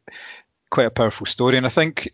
[0.71, 1.57] quite a powerful story.
[1.57, 2.11] And I think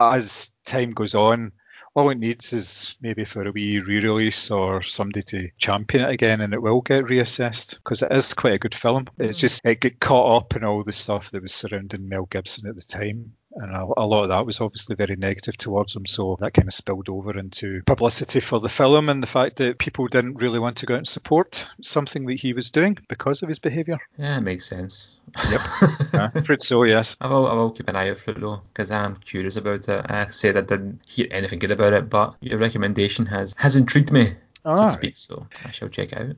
[0.00, 1.52] as time goes on,
[1.94, 6.42] all it needs is maybe for a wee re-release or somebody to champion it again
[6.42, 9.06] and it will get reassessed because it is quite a good film.
[9.18, 9.40] It's mm.
[9.40, 12.74] just it get caught up in all the stuff that was surrounding Mel Gibson at
[12.74, 16.06] the time and a, a, lot of that was obviously very negative towards him.
[16.06, 19.78] So that kind of spilled over into publicity for the film and the fact that
[19.78, 23.42] people didn't really want to go out and support something that he was doing because
[23.42, 23.98] of his behaviour.
[24.18, 25.18] Yeah, it makes sense.
[25.50, 25.60] Yep,
[26.14, 27.16] uh, yeah, so yes.
[27.20, 29.88] I will, I will keep an eye out for it though because I'm curious about
[29.88, 30.06] it.
[30.10, 34.12] I said I didn't hear anything good about it, but your recommendation has has intrigued
[34.12, 34.28] me,
[34.64, 35.16] so to speak.
[35.16, 36.36] So I shall check out.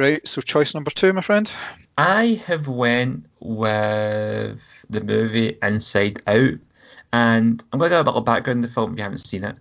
[0.00, 1.52] Right, so choice number two, my friend.
[1.98, 6.54] I have went with the movie Inside Out,
[7.12, 9.44] and I'm going to give a of background in the film if you haven't seen
[9.44, 9.56] it.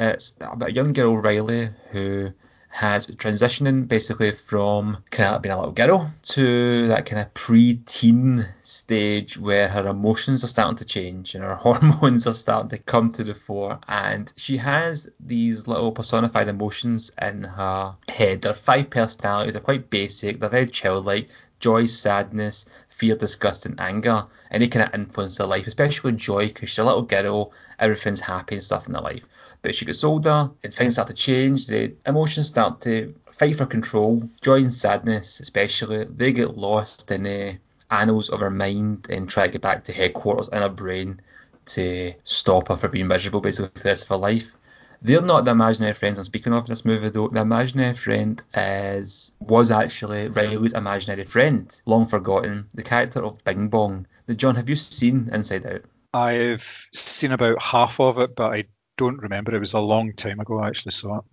[0.00, 2.32] It's about a young girl, Riley, who
[2.72, 8.46] has transitioning basically from kind of being a little girl to that kind of pre-teen
[8.62, 13.12] stage where her emotions are starting to change and her hormones are starting to come
[13.12, 18.40] to the fore and she has these little personified emotions in her head.
[18.40, 21.28] They're five personalities, they're quite basic, they're very childlike,
[21.60, 24.26] joy, sadness, fear, disgust, and anger.
[24.50, 28.20] Any kind of influence her life, especially with joy, because she's a little girl, everything's
[28.20, 29.26] happy and stuff in her life.
[29.62, 33.66] But she gets older, and things start to change, the emotions start to fight for
[33.66, 34.28] control.
[34.40, 37.58] Joy and sadness, especially, they get lost in the
[37.90, 41.20] annals of her mind and try to get back to headquarters in her brain
[41.64, 44.56] to stop her from being miserable basically for the rest of her life.
[45.00, 47.28] They're not the imaginary friends I'm speaking of in this movie, though.
[47.28, 53.68] The imaginary friend is was actually Riley's imaginary friend, long forgotten, the character of Bing
[53.68, 54.06] Bong.
[54.28, 55.82] Now, John, have you seen Inside Out?
[56.14, 58.64] I've seen about half of it, but I
[58.96, 59.54] don't remember.
[59.54, 61.24] It was a long time ago I actually saw it.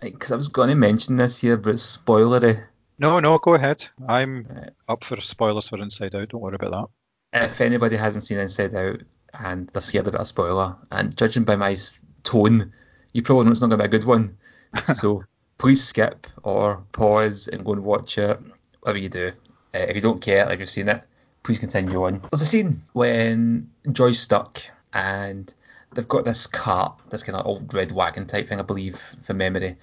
[0.00, 2.66] Because I was going to mention this here, but it's spoilery.
[2.98, 3.86] No, no, go ahead.
[4.06, 4.70] I'm right.
[4.88, 6.28] up for spoilers for Inside Out.
[6.28, 6.90] Don't worry about
[7.32, 7.44] that.
[7.44, 9.00] If anybody hasn't seen Inside Out
[9.32, 11.76] and they're scared of a spoiler, and judging by my
[12.22, 12.72] tone,
[13.12, 14.36] you probably know it's not going to be a good one.
[14.94, 15.24] so
[15.58, 18.38] please skip or pause and go and watch it,
[18.80, 19.32] whatever you do.
[19.74, 21.02] Uh, if you don't care, if you've seen it,
[21.42, 22.20] please continue on.
[22.30, 24.60] There's a scene when Joy's stuck
[24.92, 25.52] and
[25.94, 29.34] they've got this cart, this kind of old red wagon type thing, I believe, for
[29.34, 29.76] memory,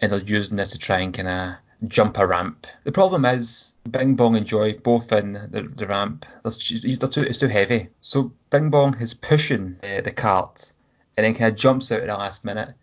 [0.00, 2.66] and they're using this to try and kind of jump a ramp.
[2.84, 6.26] The problem is Bing Bong and Joy both in the, the ramp.
[6.42, 7.88] They're too, it's too heavy.
[8.00, 10.72] So Bing Bong is pushing the, the cart
[11.16, 12.74] and then kind of jumps out at the last minute.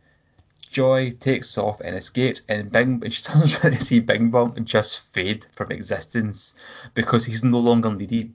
[0.72, 4.58] Joy takes off and escapes, and Bing and she turns around to see Bing Bong
[4.66, 6.56] just fade from existence
[6.94, 8.34] because he's no longer needed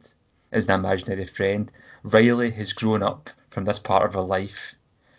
[0.53, 1.70] as an imaginary friend.
[2.03, 4.76] Riley has grown up from this part of her life.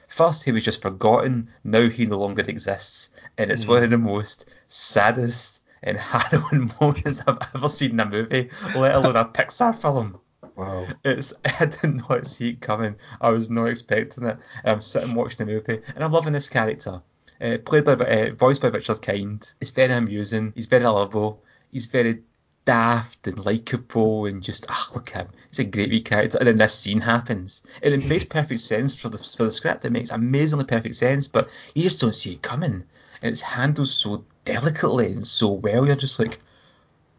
[0.07, 1.49] First, he was just forgotten.
[1.63, 3.69] Now he no longer exists, and it's mm.
[3.69, 8.95] one of the most saddest and harrowing moments I've ever seen in a movie, let
[8.95, 10.19] alone a Pixar film.
[10.55, 10.87] Wow.
[11.03, 12.95] It's I did not see it coming.
[13.19, 14.37] I was not expecting it.
[14.63, 17.01] And I'm sitting watching the movie, and I'm loving this character.
[17.39, 19.51] Uh, played by, uh, voiced by Richard Kind.
[19.61, 20.53] It's very amusing.
[20.55, 21.41] He's very lovable.
[21.71, 22.21] He's very
[22.65, 25.33] daft and likable and just ah look at him.
[25.49, 26.37] He's a great wee character.
[26.37, 29.85] And then this scene happens, and it makes perfect sense for the for the script.
[29.85, 32.83] It makes amazingly perfect sense, but you just don't see it coming,
[33.21, 35.85] and it's handled so delicately and so well.
[35.85, 36.39] You're just like,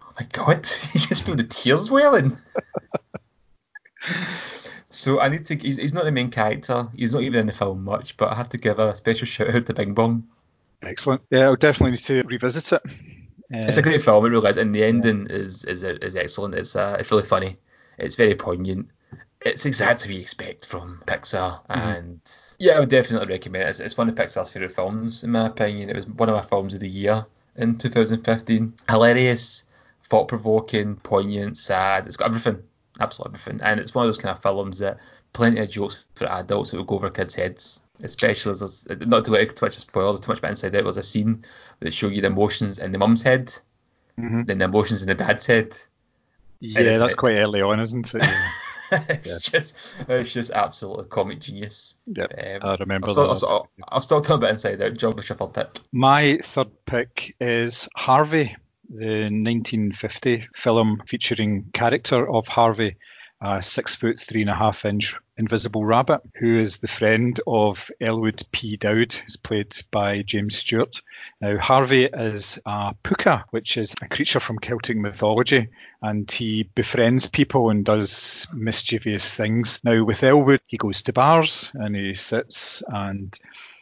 [0.03, 2.37] oh my god, you just feel the tears welling.
[4.93, 5.57] So I need to.
[5.57, 6.87] He's, he's not the main character.
[6.95, 9.55] He's not even in the film much, but I have to give a special shout
[9.55, 10.25] out to Bing Bong.
[10.83, 11.23] Excellent.
[11.31, 12.83] Yeah, I'll definitely need to revisit it.
[13.53, 16.55] It's a great film, it really is, and the ending is is is excellent.
[16.55, 17.59] It's uh, it's really funny.
[17.99, 18.91] It's very poignant.
[19.45, 22.21] It's exactly what you expect from Pixar, and
[22.59, 23.69] yeah, I would definitely recommend it.
[23.69, 25.91] It's, it's one of Pixar's favorite films, in my opinion.
[25.91, 27.27] It was one of my films of the year
[27.57, 28.75] in 2015.
[28.89, 29.65] Hilarious,
[30.05, 32.07] thought-provoking, poignant, sad.
[32.07, 32.63] It's got everything,
[33.01, 34.99] absolutely everything, and it's one of those kind of films that
[35.33, 37.83] plenty of jokes for adults that will go over kids' heads.
[38.03, 40.85] Especially as there's, not to go too much spoilers, too much about inside out.
[40.85, 41.45] was a scene
[41.81, 43.55] that showed you the emotions in the mum's head,
[44.19, 44.47] Mhm.
[44.47, 45.77] then the emotions in the dad's head.
[46.61, 48.23] yeah, that's quite early on, isn't it?
[49.09, 51.95] it's just it's just absolutely comic genius.
[52.07, 52.33] Yep,
[52.63, 53.47] Um, I remember I'll, that.
[53.47, 54.97] I'll, I'll start talking about Inside Out.
[54.99, 55.81] John, what's your third pick?
[55.93, 58.55] My third pick is Harvey,
[58.91, 62.97] the 1950 film featuring character of Harvey,
[63.43, 67.91] a six foot three and a half inch invisible rabbit, who is the friend of
[68.01, 68.77] Elwood P.
[68.77, 71.01] Dowd, who's played by James Stewart.
[71.41, 75.69] Now, Harvey is a pooka, which is a creature from Celtic mythology,
[76.01, 79.81] and he befriends people and does mischievous things.
[79.83, 83.37] Now, with Elwood, he goes to bars and he sits and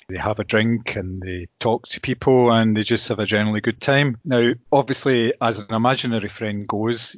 [0.08, 3.60] they have a drink and they talk to people and they just have a generally
[3.60, 4.18] good time.
[4.24, 7.16] Now, obviously, as an imaginary friend goes,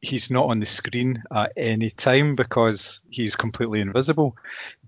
[0.00, 4.36] he's not on the screen at any time because he's completely invisible.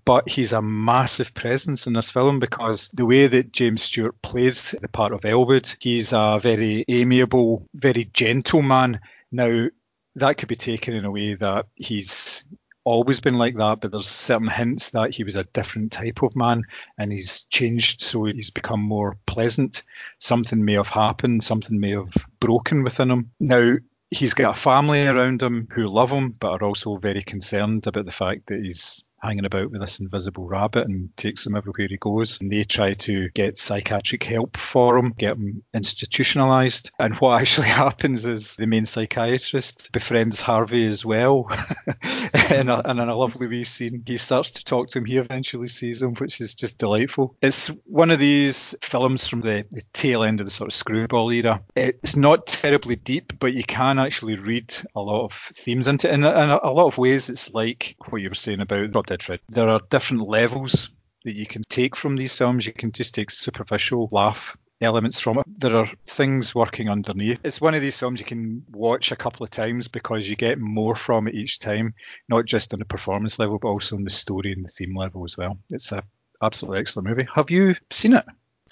[0.05, 4.75] But he's a massive presence in this film because the way that James Stewart plays
[4.81, 8.99] the part of Elwood, he's a very amiable, very gentle man.
[9.31, 9.67] Now,
[10.15, 12.43] that could be taken in a way that he's
[12.83, 16.35] always been like that, but there's certain hints that he was a different type of
[16.35, 16.63] man
[16.97, 19.83] and he's changed so he's become more pleasant.
[20.19, 23.31] Something may have happened, something may have broken within him.
[23.39, 23.77] Now,
[24.13, 28.05] he's got a family around him who love him but are also very concerned about
[28.05, 31.97] the fact that he's hanging about with this invisible rabbit and takes him everywhere he
[31.97, 32.41] goes.
[32.41, 36.91] And they try to get psychiatric help for him, get him institutionalized.
[36.99, 41.49] And what actually happens is the main psychiatrist befriends Harvey as well.
[42.49, 45.05] and, a, and in a lovely wee scene, he starts to talk to him.
[45.05, 47.35] He eventually sees him, which is just delightful.
[47.41, 51.31] It's one of these films from the, the tail end of the sort of screwball
[51.31, 51.61] era.
[51.75, 56.13] It's not terribly deep, but you can actually read a lot of themes into it.
[56.13, 59.12] And in a, a lot of ways, it's like what you were saying about Drop
[59.13, 59.39] Dead Fred.
[59.47, 60.89] There are different levels
[61.23, 62.65] that you can take from these films.
[62.65, 65.45] You can just take superficial laugh elements from it.
[65.47, 67.39] There are things working underneath.
[67.43, 70.57] It's one of these films you can watch a couple of times because you get
[70.57, 71.93] more from it each time,
[72.27, 75.23] not just on the performance level, but also on the story and the theme level
[75.23, 75.59] as well.
[75.69, 76.03] It's a
[76.41, 77.27] absolutely excellent movie.
[77.35, 78.25] Have you seen it?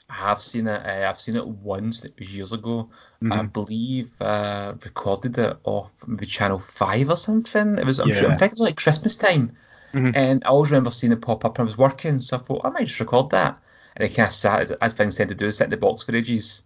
[0.10, 0.82] I have seen it.
[0.84, 2.04] Uh, I've seen it once.
[2.04, 2.90] It was years ago.
[3.30, 7.78] I believe uh, recorded it off maybe Channel Five or something.
[7.78, 8.00] It was.
[8.00, 8.32] I'm sure.
[8.32, 9.56] In fact, it was like Christmas time.
[9.94, 10.12] Mhm.
[10.16, 11.58] And I always remember seeing it pop up.
[11.58, 13.60] and I was working, so I thought I might just record that.
[13.96, 16.16] And I kind of sat as, things tend to do, sit in the box for
[16.16, 16.64] ages.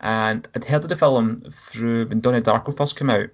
[0.00, 3.30] And I'd heard of the film through when Donnie Darko first came out.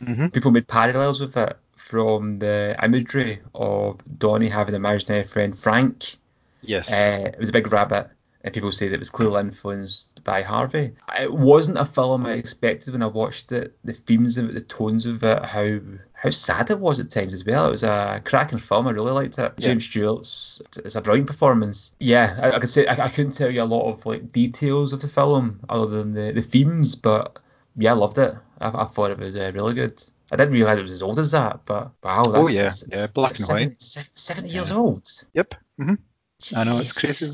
[0.00, 0.32] Mhm.
[0.32, 6.16] People made parallels with it from the imagery of Donnie having an imaginary friend Frank.
[6.62, 6.90] Yes.
[6.90, 8.08] Uh, it was a big rabbit,
[8.46, 10.92] and people say that it was clearly influenced by Harvey.
[11.20, 13.76] It wasn't a film I expected when I watched it.
[13.84, 15.80] The themes of it, the tones of it, how
[16.12, 17.66] how sad it was at times as well.
[17.66, 18.86] It was a cracking film.
[18.86, 19.58] I really liked it.
[19.58, 21.92] James Stewart's it's a brilliant performance.
[21.98, 24.92] Yeah, I, I could say I, I couldn't tell you a lot of like details
[24.92, 27.40] of the film other than the, the themes, but
[27.76, 28.32] yeah, I loved it.
[28.60, 30.00] I, I thought it was uh, really good.
[30.30, 32.70] I didn't realise it was as old as that, but wow, that's Oh, yeah.
[32.88, 33.82] Yeah, black and seven- white.
[33.82, 35.08] se- Seventy years old.
[35.34, 35.54] yep.
[35.78, 35.94] hmm
[36.54, 37.26] I know, it's crazy.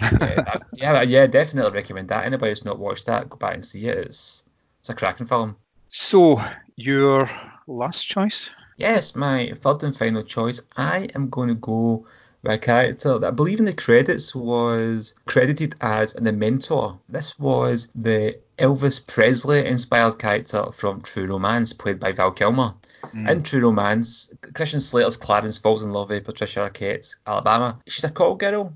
[0.00, 2.24] Uh, yeah, I- yeah, yeah, definitely recommend that.
[2.24, 3.98] Anybody who's not watched that, go back and see it.
[3.98, 4.44] It's
[4.80, 5.56] it's a cracking film.
[5.88, 6.40] So,
[6.76, 7.28] your
[7.66, 8.50] last choice?
[8.76, 10.60] Yes, my third and final choice.
[10.76, 12.06] I am going to go
[12.42, 16.98] with a character that I believe in the credits was credited as the mentor.
[17.08, 22.74] This was the Elvis Presley inspired character from True Romance, played by Val Kilmer.
[23.10, 23.28] Hmm.
[23.28, 27.80] In True Romance, Christian Slater's Clarence falls in love with Patricia Arquette's Alabama.
[27.88, 28.72] She's a call girl,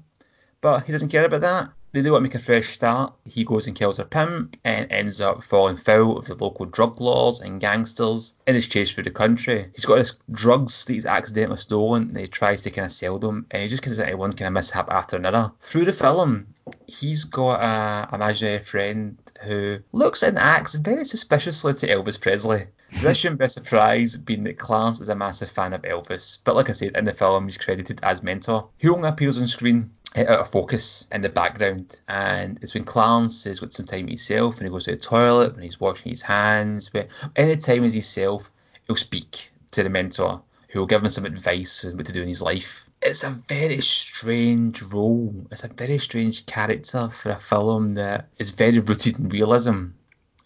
[0.63, 1.69] but he doesn't care about that.
[1.93, 3.13] They do want to make a fresh start.
[3.27, 6.99] He goes and kills a pimp and ends up falling foul of the local drug
[7.03, 9.67] lords and gangsters in his chase through the country.
[9.75, 13.19] He's got his drugs that he's accidentally stolen and he tries to kind of sell
[13.19, 15.53] them and he just gets into one kind of mishap after another.
[15.61, 16.47] Through the film,
[16.87, 22.69] he's got a imaginary friend who looks and acts very suspiciously to Elvis Presley.
[23.03, 26.39] This shouldn't be a surprise, being that Clarence is a massive fan of Elvis.
[26.45, 28.69] But like I said, in the film, he's credited as mentor.
[28.77, 32.01] He only appears on screen out of focus in the background.
[32.09, 35.55] And it's when Clarence has got some time himself and he goes to the toilet
[35.55, 36.89] when he's washing his hands.
[36.89, 38.51] But any time as himself,
[38.87, 42.23] he'll speak to the mentor who will give him some advice on what to do
[42.23, 42.89] in his life.
[43.01, 45.35] It's a very strange role.
[45.51, 49.89] It's a very strange character for a film that is very rooted in realism.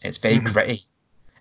[0.02, 0.52] It's very mm-hmm.
[0.52, 0.86] gritty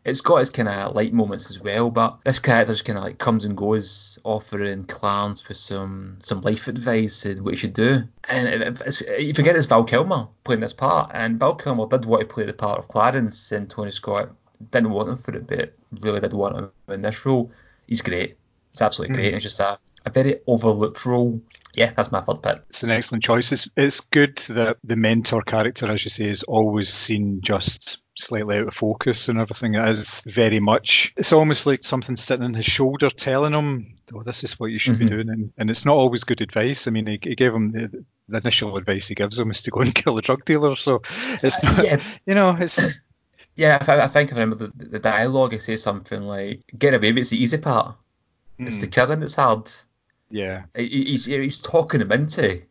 [0.06, 3.04] it's got its kind of light moments as well, but this character just kind of
[3.04, 7.74] like comes and goes, offering Clarence with some some life advice and what he should
[7.74, 8.04] do.
[8.30, 8.80] And
[9.20, 12.46] you forget it's Val Kilmer playing this part, and Val Kilmer did want to play
[12.46, 14.30] the part of Clarence, and Tony Scott
[14.72, 17.52] didn't want him for it, but really did want him in this role.
[17.88, 18.38] He's great.
[18.72, 19.34] He's absolutely great.
[19.34, 19.38] Mm.
[19.38, 21.42] It's just a, a very overlooked role.
[21.74, 22.62] Yeah, that's my third pick.
[22.70, 23.52] It's an excellent choice.
[23.52, 28.58] It's, it's good that the mentor character, as you say, is always seen just slightly
[28.58, 29.76] out of focus and everything.
[29.76, 34.24] It is very much, it's almost like something sitting on his shoulder telling him, oh,
[34.24, 35.06] this is what you should mm-hmm.
[35.06, 35.30] be doing.
[35.30, 36.88] And, and, it's not always good advice.
[36.88, 39.72] I mean, he, he gave him the, the, initial advice he gives him is to
[39.72, 40.76] go and kill a drug dealer.
[40.76, 41.02] So
[41.44, 42.02] it's not, uh, yeah.
[42.26, 43.00] you know, it's.
[43.58, 45.54] Yeah, I, think I remember the, the dialogue.
[45.54, 47.96] He says something like, get away with it's the easy part.
[48.60, 48.68] Mm.
[48.68, 48.92] It's the hmm.
[48.92, 49.72] killing that's hard.
[50.30, 50.64] Yeah.
[50.76, 52.64] He, he's, he's talking him into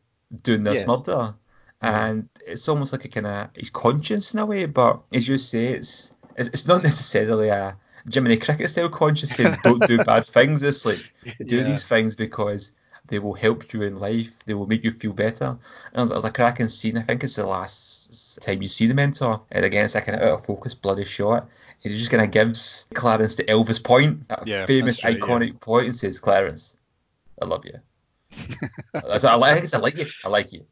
[0.42, 0.86] doing this yeah.
[0.86, 1.34] murder
[1.82, 4.66] and it's almost like a kind of his conscience in a way.
[4.66, 7.76] But as you say, it's it's not necessarily a
[8.12, 10.62] Jiminy Cricket style conscience saying don't do bad things.
[10.62, 11.12] It's like
[11.44, 11.62] do yeah.
[11.64, 12.72] these things because
[13.06, 14.44] they will help you in life.
[14.46, 15.58] They will make you feel better.
[15.92, 16.96] And there's a cracking scene.
[16.96, 19.42] I think it's the last time you see the mentor.
[19.50, 21.48] And again, it's like an out of focus, bloody shot.
[21.82, 25.48] And he just kind of gives Clarence the Elvis point, that yeah, famous, right, iconic
[25.48, 25.58] yeah.
[25.60, 26.78] point, and says, "Clarence,
[27.40, 27.78] I love you."
[28.94, 30.06] I, I, I like you.
[30.24, 30.64] I like you.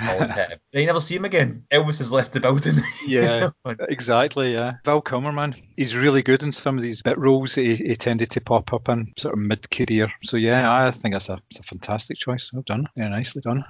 [0.00, 0.58] Always hit him.
[0.72, 1.64] You never see him again.
[1.72, 2.74] Elvis has left the building.
[3.06, 3.50] yeah,
[3.88, 4.52] exactly.
[4.52, 7.96] Yeah, Val Kilmer, man, he's really good in some of these bit roles he, he
[7.96, 10.12] tended to pop up in sort of mid-career.
[10.24, 12.52] So yeah, I think that's a, it's a fantastic choice.
[12.52, 12.88] Well done.
[12.96, 13.64] Yeah, nicely done.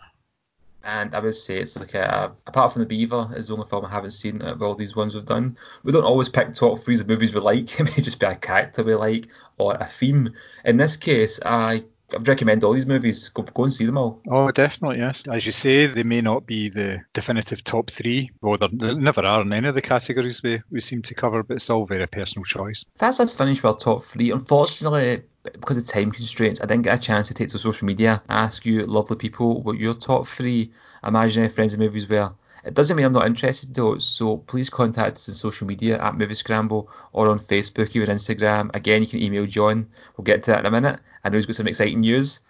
[0.84, 3.84] And I would say it's like a, apart from the Beaver is the only film
[3.84, 5.56] I haven't seen of all these ones we've done.
[5.84, 7.78] We don't always pick top threes of movies we like.
[7.80, 9.28] It may just be a character we like
[9.58, 10.30] or a theme.
[10.64, 11.84] In this case, I
[12.14, 13.28] I would recommend all these movies.
[13.30, 14.20] Go, go and see them all.
[14.30, 15.26] Oh, definitely, yes.
[15.28, 18.30] As you say, they may not be the definitive top three.
[18.40, 21.56] Well, they never are in any of the categories we, we seem to cover, but
[21.56, 22.84] it's all very personal choice.
[22.98, 24.30] That's us finished with our top three.
[24.30, 28.22] Unfortunately, because of time constraints, I didn't get a chance to take to social media,
[28.28, 30.72] ask you, lovely people, what your top three
[31.04, 32.32] imaginary friends and movies were.
[32.64, 36.16] It doesn't mean I'm not interested though, so please contact us on social media at
[36.16, 38.74] Movie Scramble or on Facebook, even Instagram.
[38.74, 39.88] Again, you can email John.
[40.16, 41.00] We'll get to that in a minute.
[41.24, 42.40] I know he's got some exciting news.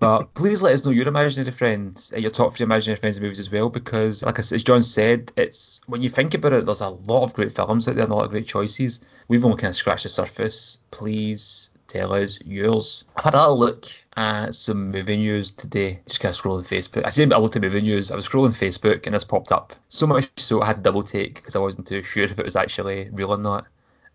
[0.00, 3.50] But please let us know your imaginary friends, your top three imaginary friends movies as
[3.50, 7.24] well, because like as John said, it's when you think about it, there's a lot
[7.24, 9.00] of great films out there, and a lot of great choices.
[9.28, 10.78] We've only kind of scratched the surface.
[10.90, 13.04] Please tell us yours.
[13.16, 13.84] I've had a look
[14.16, 16.00] at some movie news today.
[16.06, 17.04] Just kind of scrolling Facebook.
[17.04, 18.10] I say I looked at movie news.
[18.10, 19.74] I was scrolling Facebook and this popped up.
[19.88, 22.44] So much so I had to double take because I wasn't too sure if it
[22.44, 23.66] was actually real or not.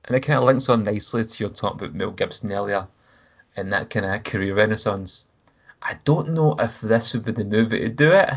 [0.05, 2.87] And it kind of links on nicely to your talk about Mel Gibson earlier
[3.55, 5.27] and that kind of career renaissance.
[5.81, 8.29] I don't know if this would be the movie to do it.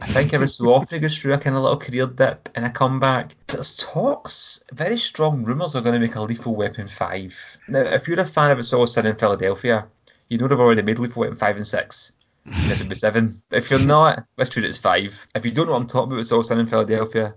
[0.00, 2.66] I think every so often he goes through a kind of little career dip and
[2.66, 3.34] a comeback.
[3.46, 7.58] But there's talks, very strong rumours are going to make a Lethal Weapon 5.
[7.68, 9.88] Now, if you're a fan of It's Always Sunny in Philadelphia,
[10.28, 12.12] you know they've already made Lethal Weapon 5 and 6.
[12.44, 13.42] This would be 7.
[13.48, 15.28] But if you're not, let's treat it as 5.
[15.34, 17.34] If you don't know what I'm talking about, It's Always Sunny in Philadelphia,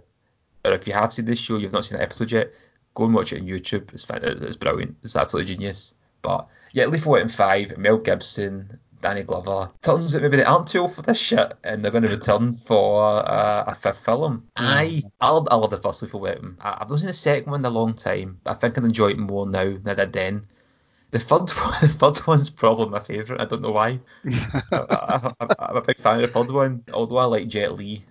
[0.65, 2.51] or if you have seen this show, you've not seen an episode yet,
[2.93, 3.93] go and watch it on YouTube.
[3.93, 4.97] It's, it's brilliant.
[5.03, 5.95] It's absolutely genius.
[6.21, 9.71] But yeah, Lethal Weapon 5, Mel Gibson, Danny Glover.
[9.81, 12.53] Turns out maybe they aren't too old for this shit, and they're going to return
[12.53, 14.47] for uh, a fifth film.
[14.57, 14.63] Mm.
[14.63, 16.57] I, I love, I love the first Lethal Weapon.
[16.61, 18.39] I, have not seen the second one in a long time.
[18.45, 20.47] I think I enjoy it more now than I did then.
[21.11, 23.41] The third one, the third one's probably my favourite.
[23.41, 23.99] I don't know why.
[24.71, 26.83] I, am a big fan of the third one.
[26.93, 28.03] Although I like Jet Li,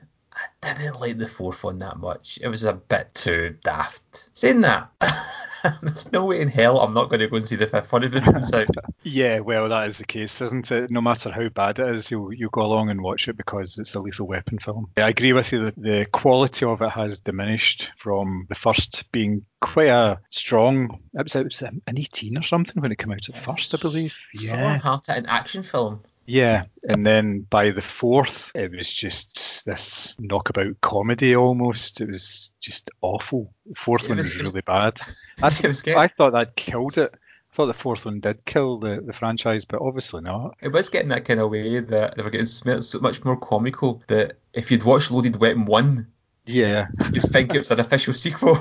[0.63, 2.39] I didn't like the fourth one that much.
[2.43, 4.31] It was a bit too daft.
[4.33, 4.91] Saying that.
[5.83, 8.05] There's no way in hell I'm not going to go and see the fifth one
[8.05, 8.69] if it comes out.
[9.03, 10.91] yeah, well, that is the case, isn't it?
[10.91, 13.95] No matter how bad it is, you'll, you'll go along and watch it because it's
[13.95, 14.91] a Lethal Weapon film.
[14.97, 19.45] I agree with you that the quality of it has diminished from the first being
[19.61, 21.01] quite a strong.
[21.15, 23.79] It was, it was an 18 or something when it came out at first, I
[23.81, 24.19] believe.
[24.35, 24.79] Yeah.
[24.79, 26.01] Strong-hearted an action film.
[26.29, 32.01] Yeah, and then by the fourth, it was just this knockabout comedy almost.
[32.01, 33.53] It was just awful.
[33.67, 35.01] The fourth one was- was, really bad.
[35.39, 35.87] That's, was.
[35.89, 37.11] I thought that killed it.
[37.15, 40.57] I thought the fourth one did kill the, the franchise, but obviously not.
[40.61, 44.03] It was getting that kind of way that they were getting so much more comical
[44.09, 46.07] that if you'd watched Loaded Weapon 1,
[46.45, 48.59] Yeah, you'd think it was an official sequel.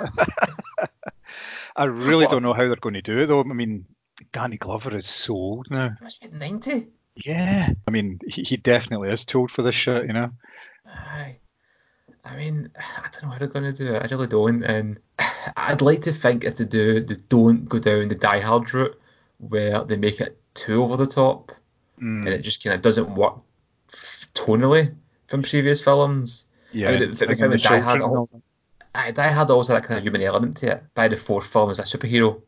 [1.76, 3.40] I really What- don't know how they're going to do it though.
[3.40, 3.86] I mean,
[4.32, 5.90] Danny Glover is so old now.
[6.00, 6.88] Must be 90.
[7.16, 10.30] Yeah, I mean, he, he definitely is too old for this shit, you know.
[10.86, 11.36] Aye.
[12.24, 14.02] I mean, I don't know how they're going to do it.
[14.02, 14.62] I really don't.
[14.62, 14.98] And
[15.56, 18.98] I'd like to think if they do, they don't go down the Die Hard route
[19.38, 21.52] where they make it too over the top
[22.00, 23.34] Mm, and it just kind of doesn't work
[24.34, 24.94] tonally
[25.28, 26.46] from previous films.
[26.72, 28.42] yeah, I mean, it- it bringing became the a Die Hard children and
[29.04, 30.84] all Die Hard also had that kind of human element to it.
[30.94, 32.42] By the fourth film as a superhero,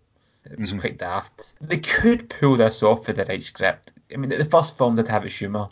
[0.51, 0.81] it was Mhm.
[0.81, 1.55] quite daft.
[1.61, 3.93] They could pull this off with the right script.
[4.13, 5.69] I mean, the first film did have its humour.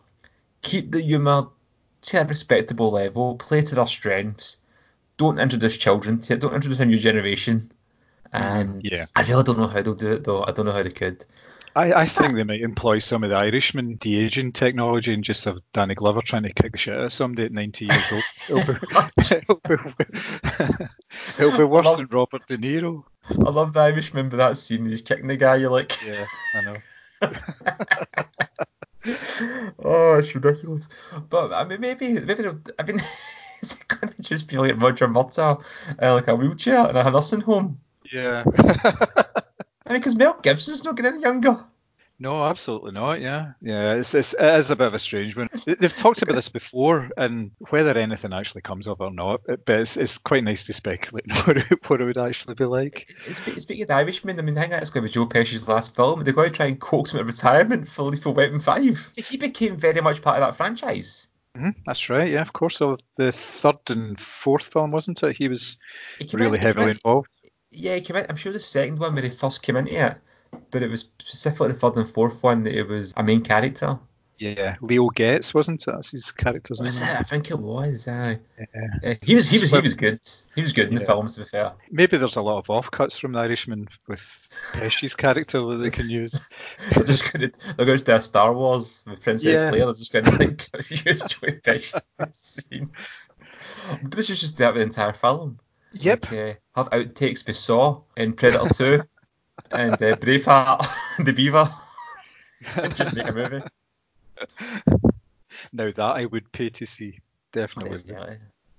[0.63, 1.49] Keep the humour
[2.03, 3.37] to a respectable level.
[3.37, 4.59] Play to their strengths.
[5.17, 6.41] Don't introduce children to it.
[6.41, 7.71] Don't introduce a new generation.
[8.33, 9.05] And yeah.
[9.15, 10.43] I really don't know how they'll do it though.
[10.45, 11.25] I don't know how they could.
[11.75, 15.59] I, I think they might employ some of the Irishman de-aging technology and just have
[15.73, 18.23] Danny Glover trying to kick the shit out of somebody at 90 years old.
[18.49, 18.79] It'll be,
[19.37, 19.77] it'll be,
[21.39, 23.05] it'll be worse love- than Robert De Niro.
[23.31, 26.61] I love the Irishman, but that scene he's kicking the guy, you're like, Yeah, I
[26.63, 26.77] know.
[29.85, 30.89] oh, it's ridiculous.
[31.31, 32.45] But I mean, maybe, maybe,
[32.79, 32.97] I mean,
[33.63, 35.63] is it going to just be like Roger Murtaugh,
[36.03, 37.81] uh, like a wheelchair in a nursing home?
[38.13, 38.45] Yeah.
[39.87, 41.65] I mean, because Mel Gibson's not getting any younger.
[42.19, 43.21] no, absolutely not.
[43.21, 43.95] Yeah, yeah.
[43.95, 45.49] It's, it's it is a bit of a strange one.
[45.67, 49.41] They- They've talked about this before, and whether anything actually comes of it or not,
[49.49, 52.55] it- but it's, it's quite nice to speculate on what it, what it would actually
[52.55, 53.07] be like.
[53.11, 55.97] Speaking of the Irishman, I mean, I think that's going to be Joe Pesci's last
[55.97, 56.23] film.
[56.23, 59.13] They're going to try and coax him out of retirement for Lethal Weapon 5.
[59.17, 61.27] He became very much part of that franchise.
[61.57, 62.31] hmm that's right.
[62.31, 62.77] Yeah, of course.
[62.77, 65.37] So the third and fourth film, wasn't it?
[65.37, 65.77] He was
[66.21, 67.29] He really in- he came heavily involved.
[67.73, 68.27] Yeah, he came in.
[68.29, 70.17] I'm sure the second one when he first came into it,
[70.71, 73.99] but it was specifically the third and fourth one that it was a main character.
[74.39, 75.93] Yeah, Leo Getz, wasn't it?
[75.93, 77.17] That's his character's name.
[77.17, 78.09] I think it was.
[78.09, 78.41] Aye.
[78.59, 79.11] Yeah.
[79.13, 79.49] Uh, he was.
[79.49, 79.71] He was.
[79.71, 80.19] He was good.
[80.57, 81.35] He was good in the films.
[81.35, 81.75] To be fair.
[81.93, 86.11] Maybe there's a lot of offcuts from the Irishman with Pesci's character that they can
[86.11, 86.33] use.
[86.93, 87.75] they're just going to.
[87.77, 89.71] They're going to a Star Wars with Princess Yeah.
[89.71, 89.85] Leia.
[89.85, 92.01] They're just going to like use Joey Pesci
[92.33, 93.29] scenes.
[94.03, 95.61] But this is just do that with the entire film.
[95.95, 96.31] Yep.
[96.31, 99.03] Like, uh, have outtakes for Saw in Predator 2
[99.73, 100.87] and uh, Braveheart,
[101.25, 101.71] The Beaver,
[102.95, 103.63] just make a movie.
[105.73, 107.21] Now that I would pay to see,
[107.53, 107.99] definitely.
[107.99, 108.39] Definitely.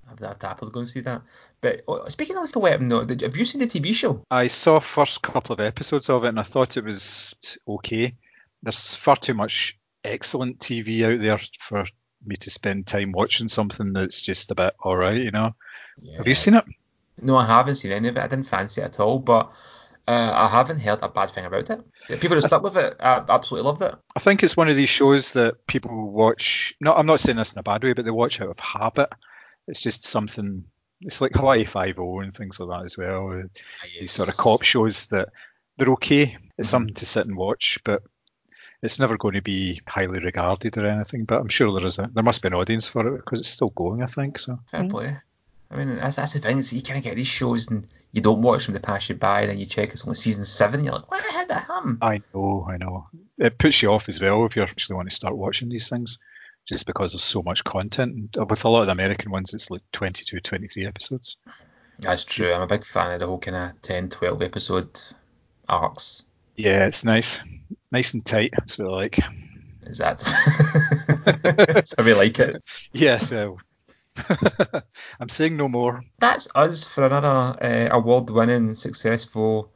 [0.09, 1.21] I've, I've happily go and see that.
[1.61, 4.23] But oh, speaking of the weapon, though, did, have you seen the TV show?
[4.29, 7.35] I saw first couple of episodes of it and I thought it was
[7.67, 8.15] okay.
[8.61, 11.85] There's far too much excellent TV out there for
[12.25, 15.55] me to spend time watching something that's just a bit alright, you know.
[16.17, 16.65] Have you seen it?
[17.21, 18.21] No, I haven't seen any of it.
[18.23, 19.51] I didn't fancy it at all, but
[20.07, 21.79] uh, I haven't heard a bad thing about it.
[22.09, 23.95] The people that stuck with it I absolutely loved it.
[24.15, 26.73] I think it's one of these shows that people watch.
[26.81, 29.09] No, I'm not saying this in a bad way, but they watch out of habit.
[29.67, 30.65] It's just something.
[31.01, 33.31] It's like Hawaii Five O and things like that as well.
[33.31, 33.43] uh,
[33.99, 35.29] These sort of cop shows that
[35.77, 36.37] they're okay.
[36.57, 38.03] It's something to sit and watch, but
[38.81, 41.25] it's never going to be highly regarded or anything.
[41.25, 43.49] But I'm sure there is a there must be an audience for it because it's
[43.49, 44.03] still going.
[44.03, 44.59] I think so.
[44.67, 45.17] Fair play.
[45.73, 46.59] I mean, that's, that's the thing.
[46.59, 49.15] Is you kind of get these shows and you don't watch them, they pass you
[49.15, 51.23] by, then you check it's only season seven, and you're like, what?
[51.23, 51.97] How did that happen?
[52.01, 53.07] I know, I know.
[53.39, 56.19] It puts you off as well if you actually want to start watching these things,
[56.65, 58.13] just because there's so much content.
[58.13, 61.37] And uh, with a lot of the American ones, it's like 22, 23 episodes.
[61.99, 62.53] That's true.
[62.53, 65.01] I'm a big fan of the whole kind of 10, 12 episode
[65.67, 66.23] arcs.
[66.55, 67.39] Yeah, it's nice,
[67.91, 68.51] nice and tight.
[68.55, 69.19] That's what I like.
[69.83, 70.21] Is that?
[71.97, 72.63] How we like it.
[72.93, 73.57] Yes, well,
[75.19, 76.03] I'm saying no more.
[76.19, 79.71] That's us for another uh, award-winning, successful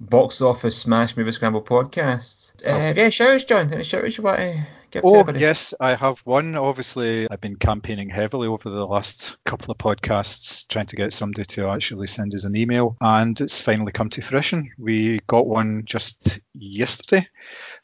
[0.00, 2.64] box office smash movie scramble podcast.
[2.66, 3.72] Uh, yeah, shout outs, John.
[3.72, 5.40] Any shout outs you want to give Oh, everybody?
[5.40, 6.56] yes, I have one.
[6.56, 11.44] Obviously, I've been campaigning heavily over the last couple of podcasts, trying to get somebody
[11.44, 14.70] to actually send us an email, and it's finally come to fruition.
[14.78, 17.26] We got one just yesterday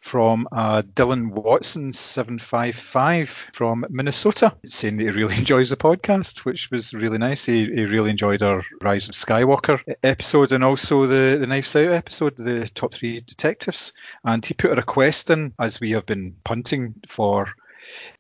[0.00, 6.70] from uh, Dylan Watson, 755 from Minnesota, saying that he really enjoys the podcast, which
[6.70, 7.44] was really nice.
[7.44, 11.92] He, he really enjoyed our Rise of Skywalker episode and also the, the Knives Out
[11.92, 13.92] episode, the top three detectives.
[14.24, 17.52] And he put a request in, as we have been punting for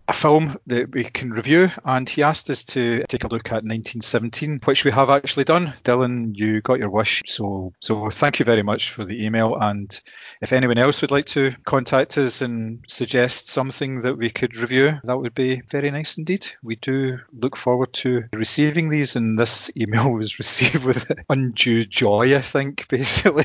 [0.08, 3.64] a film that we can review, and he asked us to take a look at
[3.64, 5.74] 1917, which we have actually done.
[5.84, 9.56] Dylan, you got your wish, so so thank you very much for the email.
[9.56, 10.00] And
[10.40, 14.98] if anyone else would like to contact us and suggest something that we could review,
[15.04, 16.46] that would be very nice indeed.
[16.62, 22.36] We do look forward to receiving these, and this email was received with undue joy,
[22.36, 23.44] I think, basically,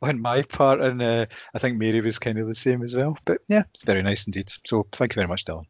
[0.00, 3.16] on my part, and uh, I think Mary was kind of the same as well.
[3.26, 4.52] But yeah, it's very nice indeed.
[4.64, 5.66] So thank you very much, Dylan.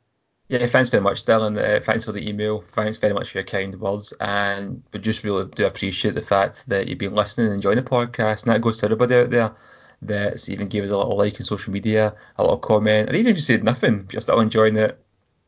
[0.52, 1.56] Yeah, thanks very much, Dylan.
[1.56, 2.60] Uh, thanks for the email.
[2.60, 4.12] Thanks very much for your kind words.
[4.20, 7.82] And we just really do appreciate the fact that you've been listening and enjoying the
[7.82, 8.44] podcast.
[8.44, 9.54] And that goes to everybody out there
[10.02, 13.30] that's even gave us a little like on social media, a little comment, and even
[13.30, 15.02] if you said nothing, you're still enjoying it,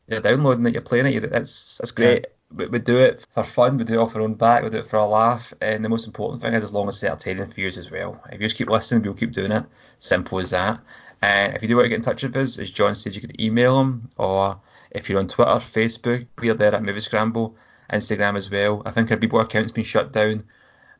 [0.07, 2.25] you're downloading it, you're playing it, that's that's great.
[2.55, 4.77] We, we do it for fun, we do it off our own back, we do
[4.77, 7.47] it for a laugh, and the most important thing is as long as it's entertaining
[7.47, 8.21] for you as well.
[8.27, 9.65] If you just keep listening, we'll keep doing it.
[9.99, 10.79] Simple as that.
[11.21, 13.21] And if you do want to get in touch with us, as John said, you
[13.21, 14.61] could email him, or
[14.95, 17.57] if you're on Twitter, Facebook, we're there at Movie Scramble,
[17.91, 18.81] Instagram as well.
[18.85, 20.45] I think our Bebo account's been shut down,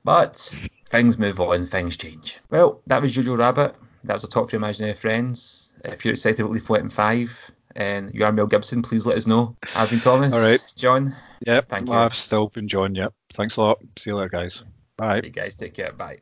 [0.04, 0.56] but
[0.89, 2.39] things move on, things change.
[2.50, 3.76] Well, that was Jojo Rabbit.
[4.04, 5.74] That was a top three imaginary friends.
[5.84, 9.26] If you're excited about Lethal Weapon 5 and you are Mel Gibson, please let us
[9.26, 9.56] know.
[9.76, 10.34] I've been Thomas.
[10.34, 10.62] All right.
[10.76, 11.16] John.
[11.48, 11.70] Yep.
[11.70, 11.93] Thank you.
[11.93, 12.93] I've still been John.
[12.93, 13.14] Yep.
[13.34, 13.80] Thanks a lot.
[13.98, 14.64] See you later, guys.
[14.98, 15.16] Bye.
[15.16, 15.56] See you guys.
[15.56, 15.91] Take care.
[15.91, 16.14] Bye.